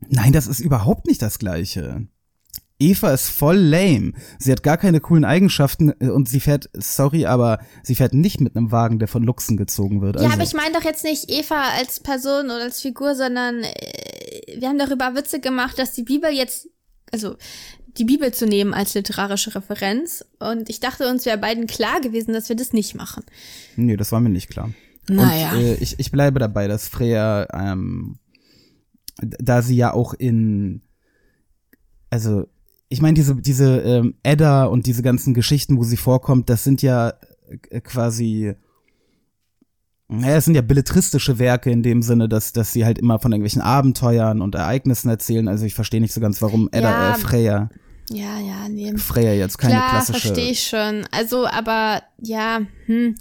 Nein, 0.08 0.34
das 0.34 0.48
ist 0.48 0.60
überhaupt 0.60 1.08
nicht 1.08 1.22
das 1.22 1.40
Gleiche. 1.40 2.08
Eva 2.78 3.14
ist 3.14 3.30
voll 3.30 3.58
lame. 3.58 4.12
Sie 4.38 4.52
hat 4.52 4.62
gar 4.62 4.78
keine 4.78 5.00
coolen 5.00 5.24
Eigenschaften 5.24 5.94
äh, 6.00 6.10
und 6.10 6.28
sie 6.28 6.40
fährt, 6.40 6.70
sorry, 6.74 7.26
aber 7.26 7.60
sie 7.84 7.96
fährt 7.96 8.14
nicht 8.14 8.42
mit 8.42 8.56
einem 8.56 8.72
Wagen, 8.72 9.00
der 9.00 9.08
von 9.08 9.24
Luchsen 9.24 9.56
gezogen 9.56 10.02
wird. 10.02 10.18
Ja, 10.18 10.24
Also, 10.24 10.34
aber 10.34 10.44
ich 10.44 10.54
meine 10.54 10.74
doch 10.74 10.84
jetzt 10.84 11.04
nicht 11.04 11.32
Eva 11.32 11.70
als 11.78 12.02
Person 12.02 12.46
oder 12.46 12.64
als 12.64 12.82
Figur, 12.82 13.16
sondern 13.16 13.64
äh, 13.64 14.60
wir 14.60 14.68
haben 14.68 14.78
darüber 14.78 15.16
Witze 15.16 15.40
gemacht, 15.40 15.80
dass 15.80 15.94
die 15.94 16.04
Bibel 16.04 16.30
jetzt, 16.32 16.68
also 17.12 17.38
die 17.98 18.04
Bibel 18.04 18.34
zu 18.34 18.46
nehmen 18.46 18.74
als 18.74 18.94
literarische 18.94 19.56
Referenz. 19.56 20.26
Und 20.40 20.70
ich 20.70 20.82
dachte, 20.82 21.10
uns 21.10 21.26
wäre 21.26 21.38
beiden 21.38 21.68
klar 21.68 22.02
gewesen, 22.02 22.34
dass 22.34 22.50
wir 22.50 22.58
das 22.58 22.74
nicht 22.74 22.94
machen. 22.94 23.24
nee, 23.78 23.96
das 23.96 24.12
war 24.12 24.20
mir 24.20 24.30
nicht 24.30 24.50
klar. 24.50 24.72
Naja. 25.08 25.52
Und 25.54 25.60
äh, 25.60 25.76
ich, 25.76 25.98
ich 26.00 26.12
bleibe 26.12 26.40
dabei, 26.40 26.68
dass 26.68 26.90
Freya, 26.90 27.48
ähm, 27.54 28.20
da 29.22 29.62
sie 29.62 29.78
ja 29.78 29.94
auch 29.94 30.14
in, 30.14 30.82
also 32.10 32.48
ich 32.90 33.02
meine, 33.02 33.14
diese, 33.16 33.36
diese 33.36 33.80
ähm, 33.82 34.16
Edda 34.24 34.66
und 34.66 34.86
diese 34.86 35.02
ganzen 35.02 35.34
Geschichten, 35.34 35.78
wo 35.78 35.84
sie 35.84 35.98
vorkommt, 35.98 36.50
das 36.50 36.64
sind 36.64 36.82
ja 36.82 37.14
äh, 37.70 37.82
quasi, 37.82 38.54
naja, 40.08 40.38
es 40.38 40.46
sind 40.46 40.56
ja 40.56 40.62
belletristische 40.62 41.40
Werke 41.40 41.72
in 41.72 41.82
dem 41.82 42.02
Sinne, 42.04 42.30
dass, 42.30 42.54
dass 42.54 42.72
sie 42.74 42.86
halt 42.86 43.00
immer 43.00 43.20
von 43.20 43.32
irgendwelchen 43.32 43.62
Abenteuern 43.62 44.42
und 44.42 44.54
Ereignissen 44.56 45.10
erzählen. 45.10 45.48
Also 45.48 45.66
ich 45.66 45.74
verstehe 45.74 46.00
nicht 46.02 46.14
so 46.14 46.22
ganz, 46.22 46.42
warum 46.42 46.70
Edda, 46.72 46.92
Ja. 46.92 47.16
äh, 47.16 47.18
Freya, 47.18 47.70
Ja, 48.12 48.40
ja, 48.40 48.70
nee. 48.70 48.96
Freya 48.98 49.34
jetzt 49.34 49.58
keine 49.58 49.74
Klar, 49.76 49.90
klassische. 49.90 50.20
verstehe 50.20 50.52
ich 50.52 50.62
schon. 50.62 51.06
Also, 51.12 51.48
aber 51.48 52.04
ja, 52.22 52.62
hm. 52.86 53.16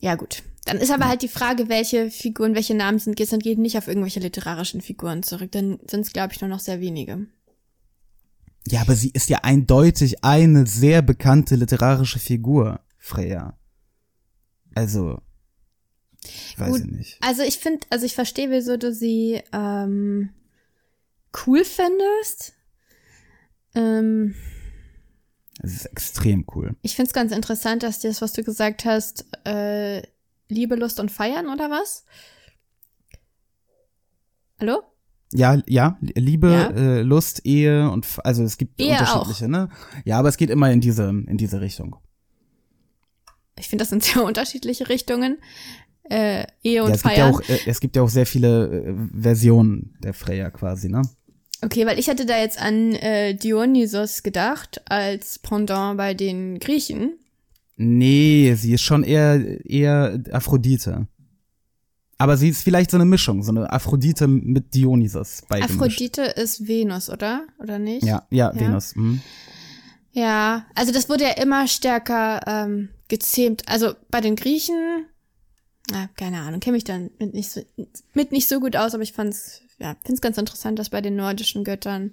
Ja, 0.00 0.16
gut. 0.16 0.42
Dann 0.64 0.78
ist 0.78 0.90
aber 0.92 1.06
halt 1.06 1.22
die 1.22 1.28
Frage, 1.28 1.68
welche 1.68 2.10
Figuren, 2.10 2.54
welche 2.54 2.74
Namen 2.74 2.98
sind 2.98 3.18
und 3.20 3.42
geht 3.42 3.58
nicht 3.58 3.78
auf 3.78 3.86
irgendwelche 3.88 4.20
literarischen 4.20 4.80
Figuren 4.80 5.22
zurück. 5.22 5.52
Dann 5.52 5.78
sind 5.88 6.00
es, 6.00 6.12
glaube 6.12 6.32
ich, 6.32 6.40
nur 6.40 6.50
noch 6.50 6.60
sehr 6.60 6.80
wenige. 6.80 7.26
Ja, 8.68 8.82
aber 8.82 8.94
sie 8.94 9.10
ist 9.10 9.28
ja 9.28 9.38
eindeutig 9.42 10.22
eine 10.24 10.66
sehr 10.66 11.02
bekannte 11.02 11.56
literarische 11.56 12.18
Figur, 12.18 12.80
Freya. 12.98 13.58
Also, 14.74 15.20
weiß 16.56 16.72
Gut. 16.72 16.80
ich 16.80 16.86
nicht. 16.90 17.18
Also 17.22 17.42
ich 17.42 17.58
finde, 17.58 17.86
also 17.90 18.04
ich 18.06 18.14
verstehe, 18.14 18.50
wieso 18.50 18.76
du 18.76 18.92
sie 18.92 19.42
ähm, 19.52 20.30
cool 21.46 21.64
findest. 21.64 22.52
Ähm, 23.74 24.34
Es 25.62 25.72
ist 25.74 25.86
extrem 25.86 26.44
cool. 26.54 26.76
ich 26.82 26.94
finde 26.96 27.08
es 27.08 27.14
ganz 27.14 27.32
interessant, 27.32 27.82
dass 27.82 27.98
das, 28.00 28.20
was 28.20 28.32
du 28.32 28.44
gesagt 28.44 28.84
hast, 28.84 29.24
äh, 29.46 30.02
Liebe, 30.48 30.74
Lust 30.76 31.00
und 31.00 31.10
Feiern 31.10 31.48
oder 31.48 31.70
was? 31.70 32.04
Hallo? 34.60 34.82
Ja, 35.32 35.58
ja, 35.66 35.96
Liebe, 36.00 36.50
Ja. 36.50 36.70
Äh, 36.70 37.02
Lust, 37.02 37.42
Ehe 37.44 37.88
und 37.90 38.06
also 38.24 38.42
es 38.42 38.58
gibt 38.58 38.80
Ehe 38.80 38.90
unterschiedliche, 38.90 39.48
ne? 39.48 39.68
Ja, 40.04 40.18
aber 40.18 40.28
es 40.28 40.36
geht 40.36 40.50
immer 40.50 40.70
in 40.72 40.80
diese 40.80 41.08
in 41.08 41.36
diese 41.36 41.60
Richtung. 41.60 41.96
Ich 43.58 43.68
finde, 43.68 43.82
das 43.82 43.90
sind 43.90 44.02
sehr 44.04 44.24
unterschiedliche 44.24 44.88
Richtungen. 44.88 45.38
Äh, 46.04 46.46
Ehe 46.64 46.82
und 46.82 46.88
ja, 46.90 46.94
es 46.96 47.02
gibt 47.02 47.16
ja 47.16 47.24
Feiern. 47.24 47.34
auch 47.34 47.48
äh, 47.48 47.58
es 47.66 47.80
gibt 47.80 47.94
ja 47.96 48.02
auch 48.02 48.08
sehr 48.08 48.26
viele 48.26 48.66
äh, 48.68 49.22
Versionen 49.22 49.94
der 50.02 50.14
Freya 50.14 50.50
quasi, 50.50 50.88
ne? 50.88 51.02
Okay, 51.62 51.86
weil 51.86 51.98
ich 51.98 52.08
hatte 52.08 52.26
da 52.26 52.38
jetzt 52.38 52.60
an 52.60 52.94
äh, 52.94 53.34
Dionysos 53.34 54.22
gedacht, 54.22 54.80
als 54.90 55.38
Pendant 55.38 55.98
bei 55.98 56.14
den 56.14 56.58
Griechen. 56.58 57.18
Nee, 57.76 58.54
sie 58.56 58.72
ist 58.72 58.82
schon 58.82 59.04
eher 59.04 59.64
eher 59.64 60.20
Aphrodite. 60.32 61.06
Aber 62.20 62.36
sie 62.36 62.50
ist 62.50 62.62
vielleicht 62.62 62.90
so 62.90 62.98
eine 62.98 63.06
Mischung, 63.06 63.42
so 63.42 63.50
eine 63.50 63.72
Aphrodite 63.72 64.28
mit 64.28 64.74
Dionysos. 64.74 65.42
Aphrodite 65.48 66.22
ist 66.22 66.68
Venus, 66.68 67.08
oder? 67.08 67.46
Oder 67.58 67.78
nicht? 67.78 68.04
Ja, 68.04 68.26
ja, 68.30 68.52
Ja. 68.54 68.60
Venus. 68.60 68.94
Mhm. 68.94 69.22
Ja, 70.12 70.66
also 70.74 70.92
das 70.92 71.08
wurde 71.08 71.24
ja 71.24 71.30
immer 71.30 71.66
stärker 71.66 72.40
ähm, 72.46 72.90
gezähmt. 73.08 73.62
Also 73.68 73.94
bei 74.10 74.20
den 74.20 74.36
Griechen, 74.36 75.06
na, 75.90 76.08
keine 76.16 76.40
Ahnung, 76.40 76.60
kenne 76.60 76.76
mich 76.76 76.84
dann 76.84 77.10
mit 77.18 77.32
nicht, 77.32 77.50
so, 77.50 77.62
mit 78.12 78.32
nicht 78.32 78.48
so 78.48 78.60
gut 78.60 78.76
aus, 78.76 78.92
aber 78.92 79.02
ich 79.02 79.12
fand's, 79.12 79.62
ja, 79.78 79.96
find's 80.04 80.20
ganz 80.20 80.36
interessant, 80.36 80.78
dass 80.78 80.90
bei 80.90 81.00
den 81.00 81.16
nordischen 81.16 81.64
Göttern 81.64 82.12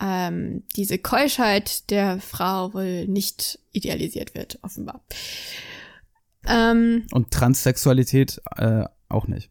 ähm, 0.00 0.64
diese 0.74 0.98
Keuschheit 0.98 1.90
der 1.90 2.18
Frau 2.18 2.74
wohl 2.74 3.06
nicht 3.06 3.60
idealisiert 3.72 4.34
wird, 4.34 4.58
offenbar. 4.62 5.04
Ähm, 6.48 7.06
Und 7.12 7.30
Transsexualität 7.30 8.40
äh, 8.56 8.84
auch 9.08 9.26
nicht. 9.28 9.50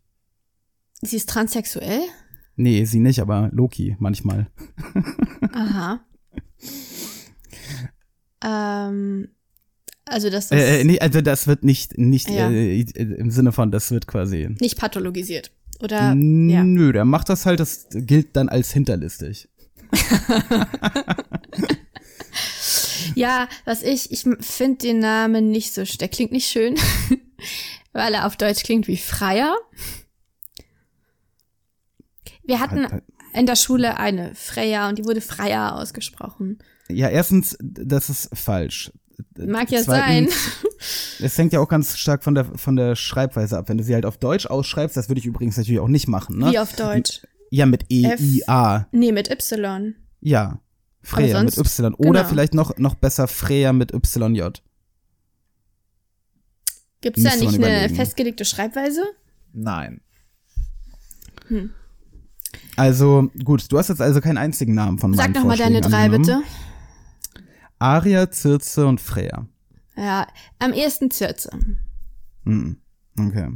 sie 1.01 1.17
ist 1.17 1.29
transsexuell? 1.29 2.01
Nee, 2.55 2.85
sie 2.85 2.99
nicht, 2.99 3.19
aber 3.19 3.49
Loki 3.51 3.95
manchmal. 3.99 4.47
Aha. 5.53 5.99
ähm, 8.43 9.27
also 10.05 10.29
das 10.29 10.51
Äh, 10.51 10.81
äh, 10.81 10.83
nee, 10.83 10.99
also 10.99 11.21
das 11.21 11.47
wird 11.47 11.63
nicht, 11.63 11.97
nicht 11.97 12.29
Ja. 12.29 12.49
äh, 12.49 12.79
im 12.81 13.29
Sinne 13.31 13.51
von, 13.51 13.71
das 13.71 13.91
wird 13.91 14.07
quasi. 14.07 14.49
nicht 14.61 14.77
pathologisiert. 14.77 15.51
Oder 15.81 15.97
ja. 16.13 16.13
Nö, 16.13 16.93
der 16.93 17.03
macht 17.05 17.27
das 17.27 17.45
halt, 17.45 17.59
das 17.59 17.87
gilt 17.91 18.35
dann 18.37 18.47
als 18.49 18.71
hinterlistig. 18.71 19.49
Ja, 23.13 23.47
was 23.65 23.83
ich, 23.83 24.11
ich 24.11 24.25
finde 24.41 24.77
den 24.79 24.99
Namen 24.99 25.49
nicht 25.51 25.73
so, 25.73 25.83
der 25.83 26.07
klingt 26.09 26.31
nicht 26.31 26.47
schön, 26.49 26.75
weil 27.95 28.13
er 28.13 28.25
auf 28.25 28.36
Deutsch 28.36 28.63
klingt 28.63 28.88
wie 28.88 28.97
Freier. 28.97 29.55
Wir 32.43 32.60
hatten 32.60 33.01
in 33.34 33.45
der 33.45 33.55
Schule 33.55 33.97
eine 33.97 34.36
Freya 34.36 34.89
und 34.89 34.99
die 34.99 35.05
wurde 35.05 35.21
Freier 35.21 35.75
ausgesprochen. 35.75 36.60
Ja, 36.89 37.10
erstens, 37.10 37.58
das 37.60 38.10
ist 38.10 38.29
falsch. 38.38 38.91
Mag 39.38 39.71
ja 39.71 39.81
sein. 39.81 40.27
Zweitens, 40.29 41.19
Es 41.21 41.38
hängt 41.38 41.53
ja 41.53 41.60
auch 41.62 41.69
ganz 41.69 41.97
stark 41.97 42.23
von 42.23 42.36
der, 42.36 42.45
von 42.45 42.75
der 42.75 42.95
Schreibweise 42.95 43.58
ab. 43.58 43.69
Wenn 43.69 43.77
du 43.77 43.84
sie 43.84 43.93
halt 43.93 44.05
auf 44.05 44.17
Deutsch 44.17 44.45
ausschreibst, 44.45 44.97
das 44.97 45.10
würde 45.10 45.19
ich 45.19 45.25
übrigens 45.25 45.58
natürlich 45.58 45.79
auch 45.79 45.88
nicht 45.88 46.08
machen, 46.08 46.38
ne? 46.38 46.51
Wie 46.51 46.60
auf 46.60 46.73
Deutsch. 46.73 47.21
Ja, 47.49 47.65
mit 47.65 47.86
E-I-A. 47.89 48.88
Nee, 48.91 49.12
mit 49.12 49.31
Y. 49.31 49.95
Ja. 50.19 50.60
Freya 51.01 51.43
mit 51.43 51.58
Y. 51.58 51.93
Oder 51.95 52.19
genau. 52.19 52.29
vielleicht 52.29 52.53
noch, 52.53 52.77
noch 52.77 52.95
besser 52.95 53.27
Freya 53.27 53.71
mit 53.71 53.93
YJ. 53.93 54.41
Gibt's 57.05 57.21
da 57.21 57.29
Müsste 57.29 57.45
man 57.45 57.53
nicht 57.53 57.63
eine 57.63 57.89
festgelegte 57.93 58.45
Schreibweise? 58.45 59.03
Nein. 59.53 60.01
Hm. 61.49 61.69
Also, 62.77 63.29
gut, 63.43 63.71
du 63.71 63.77
hast 63.77 63.89
jetzt 63.89 64.01
also 64.01 64.21
keinen 64.21 64.39
einzigen 64.39 64.73
Namen 64.73 64.97
von 64.97 65.13
Sag 65.13 65.27
meinen 65.27 65.43
noch 65.43 65.43
mal 65.49 65.55
deine 65.55 65.81
drei, 65.81 66.09
bitte. 66.09 66.41
Aria, 67.77 68.27
Circe 68.31 68.87
und 68.87 68.99
Freya. 68.99 69.45
Ja, 69.95 70.25
am 70.57 70.73
ehesten 70.73 71.11
Zirze. 71.11 71.51
Hm, 72.43 72.77
okay. 73.19 73.51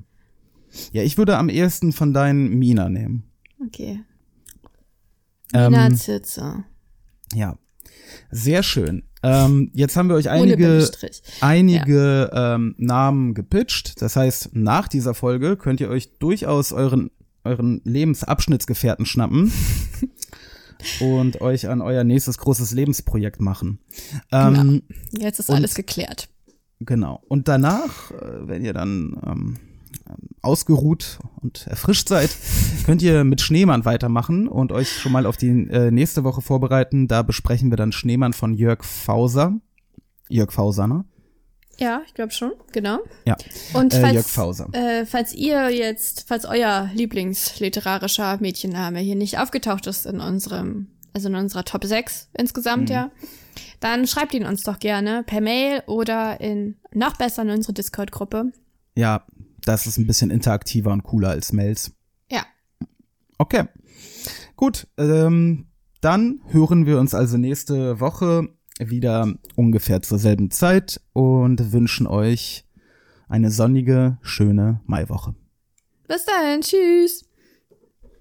Ja, 0.91 1.01
ich 1.01 1.17
würde 1.17 1.35
am 1.35 1.49
ehesten 1.49 1.91
von 1.91 2.13
deinen 2.13 2.49
Mina 2.49 2.88
nehmen. 2.88 3.31
Okay. 3.65 4.03
Ähm, 5.53 5.71
Mina 5.71 5.91
Zirze. 5.95 6.65
Ja. 7.33 7.57
Sehr 8.29 8.62
schön. 8.62 9.09
Ähm, 9.21 9.71
jetzt 9.73 9.95
haben 9.97 10.10
wir 10.10 10.15
euch 10.15 10.29
einige, 10.29 10.89
einige 11.41 12.32
ähm, 12.34 12.75
Namen 12.77 13.34
gepitcht. 13.34 14.01
Das 14.01 14.15
heißt, 14.15 14.51
nach 14.53 14.88
dieser 14.88 15.13
Folge 15.13 15.58
könnt 15.58 15.82
ihr 15.82 15.89
euch 15.89 16.17
durchaus 16.19 16.71
euren, 16.71 17.12
euren 17.43 17.82
Lebensabschnittsgefährten 17.84 19.05
schnappen 19.05 19.51
und 21.01 21.41
euch 21.41 21.67
an 21.67 21.82
euer 21.82 22.03
nächstes 22.03 22.38
großes 22.38 22.71
Lebensprojekt 22.71 23.41
machen. 23.41 23.79
Ähm, 24.32 24.84
Jetzt 25.12 25.39
ist 25.39 25.49
alles 25.49 25.75
geklärt. 25.75 26.29
Genau. 26.79 27.21
Und 27.27 27.49
danach, 27.49 28.12
äh, 28.12 28.47
wenn 28.47 28.63
ihr 28.63 28.73
dann 28.73 29.19
ähm, 29.25 29.58
ausgeruht 30.41 31.19
und 31.41 31.67
erfrischt 31.67 32.08
seid, 32.10 32.30
könnt 32.86 33.02
ihr 33.02 33.23
mit 33.23 33.41
Schneemann 33.41 33.86
weitermachen 33.86 34.47
und 34.47 34.71
euch 34.71 34.89
schon 34.89 35.12
mal 35.12 35.25
auf 35.25 35.38
die 35.38 35.49
äh, 35.69 35.91
nächste 35.91 36.23
Woche 36.23 36.41
vorbereiten. 36.41 37.08
Da 37.08 37.21
besprechen 37.23 37.69
wir 37.71 37.78
dann 37.78 37.91
Schneemann 37.91 38.34
von 38.34 38.54
Jörg 38.54 38.84
Fauser. 38.84 39.54
Jörg 40.30 40.52
Fauser, 40.52 40.88
ne? 40.88 41.06
Ja, 41.78 42.02
ich 42.06 42.13
glaube 42.13 42.32
schon, 42.34 42.52
genau. 42.73 42.99
Ja. 43.25 43.38
Und 43.73 43.93
Äh, 43.93 44.02
falls, 44.02 44.13
Jörg 44.13 44.25
Fauser. 44.28 44.67
Äh, 44.73 45.06
falls 45.06 45.34
ihr 45.34 45.69
jetzt, 45.69 46.25
falls 46.28 46.45
euer 46.45 46.89
Lieblingsliterarischer 46.93 48.38
Mädchenname 48.41 48.99
hier 48.99 49.15
nicht 49.15 49.39
aufgetaucht 49.39 49.88
ist 49.88 50.06
in 50.06 50.19
unserem, 50.19 50.88
also 51.13 51.30
in 51.30 51.36
unserer 51.36 51.63
Top 51.63 51.84
6 51.86 52.30
insgesamt, 52.38 52.89
Mhm. 52.89 52.93
ja, 52.95 53.12
dann 53.80 54.08
schreibt 54.08 54.34
ihn 54.34 54.45
uns 54.45 54.63
doch 54.63 54.80
gerne 54.80 55.23
per 55.23 55.39
Mail 55.41 55.82
oder 55.88 56.41
in, 56.41 56.75
noch 56.93 57.15
besser 57.17 57.43
in 57.43 57.49
unsere 57.49 57.73
Discord-Gruppe. 57.73 58.52
Ja, 58.95 59.23
das 59.69 59.86
ist 59.86 59.99
ein 59.99 60.08
bisschen 60.08 60.32
interaktiver 60.32 60.91
und 60.91 61.03
cooler 61.03 61.29
als 61.29 61.53
Mails. 61.53 61.91
Ja. 62.32 62.43
Okay. 63.38 63.65
Gut, 64.55 64.88
ähm, 64.97 65.67
dann 66.01 66.41
hören 66.47 66.88
wir 66.88 66.99
uns 66.99 67.13
also 67.13 67.38
nächste 67.38 67.99
Woche 67.99 68.49
wieder 68.79 69.32
ungefähr 69.55 70.01
zur 70.01 70.17
selben 70.17 70.49
Zeit 70.49 71.01
und 71.13 71.71
wünschen 71.71 72.08
euch 72.08 72.65
eine 73.27 73.51
sonnige, 73.51 74.17
schöne 74.23 74.82
Maiwoche. 74.86 75.36
Bis 76.08 76.25
dahin, 76.25 76.62
tschüss. 76.62 77.28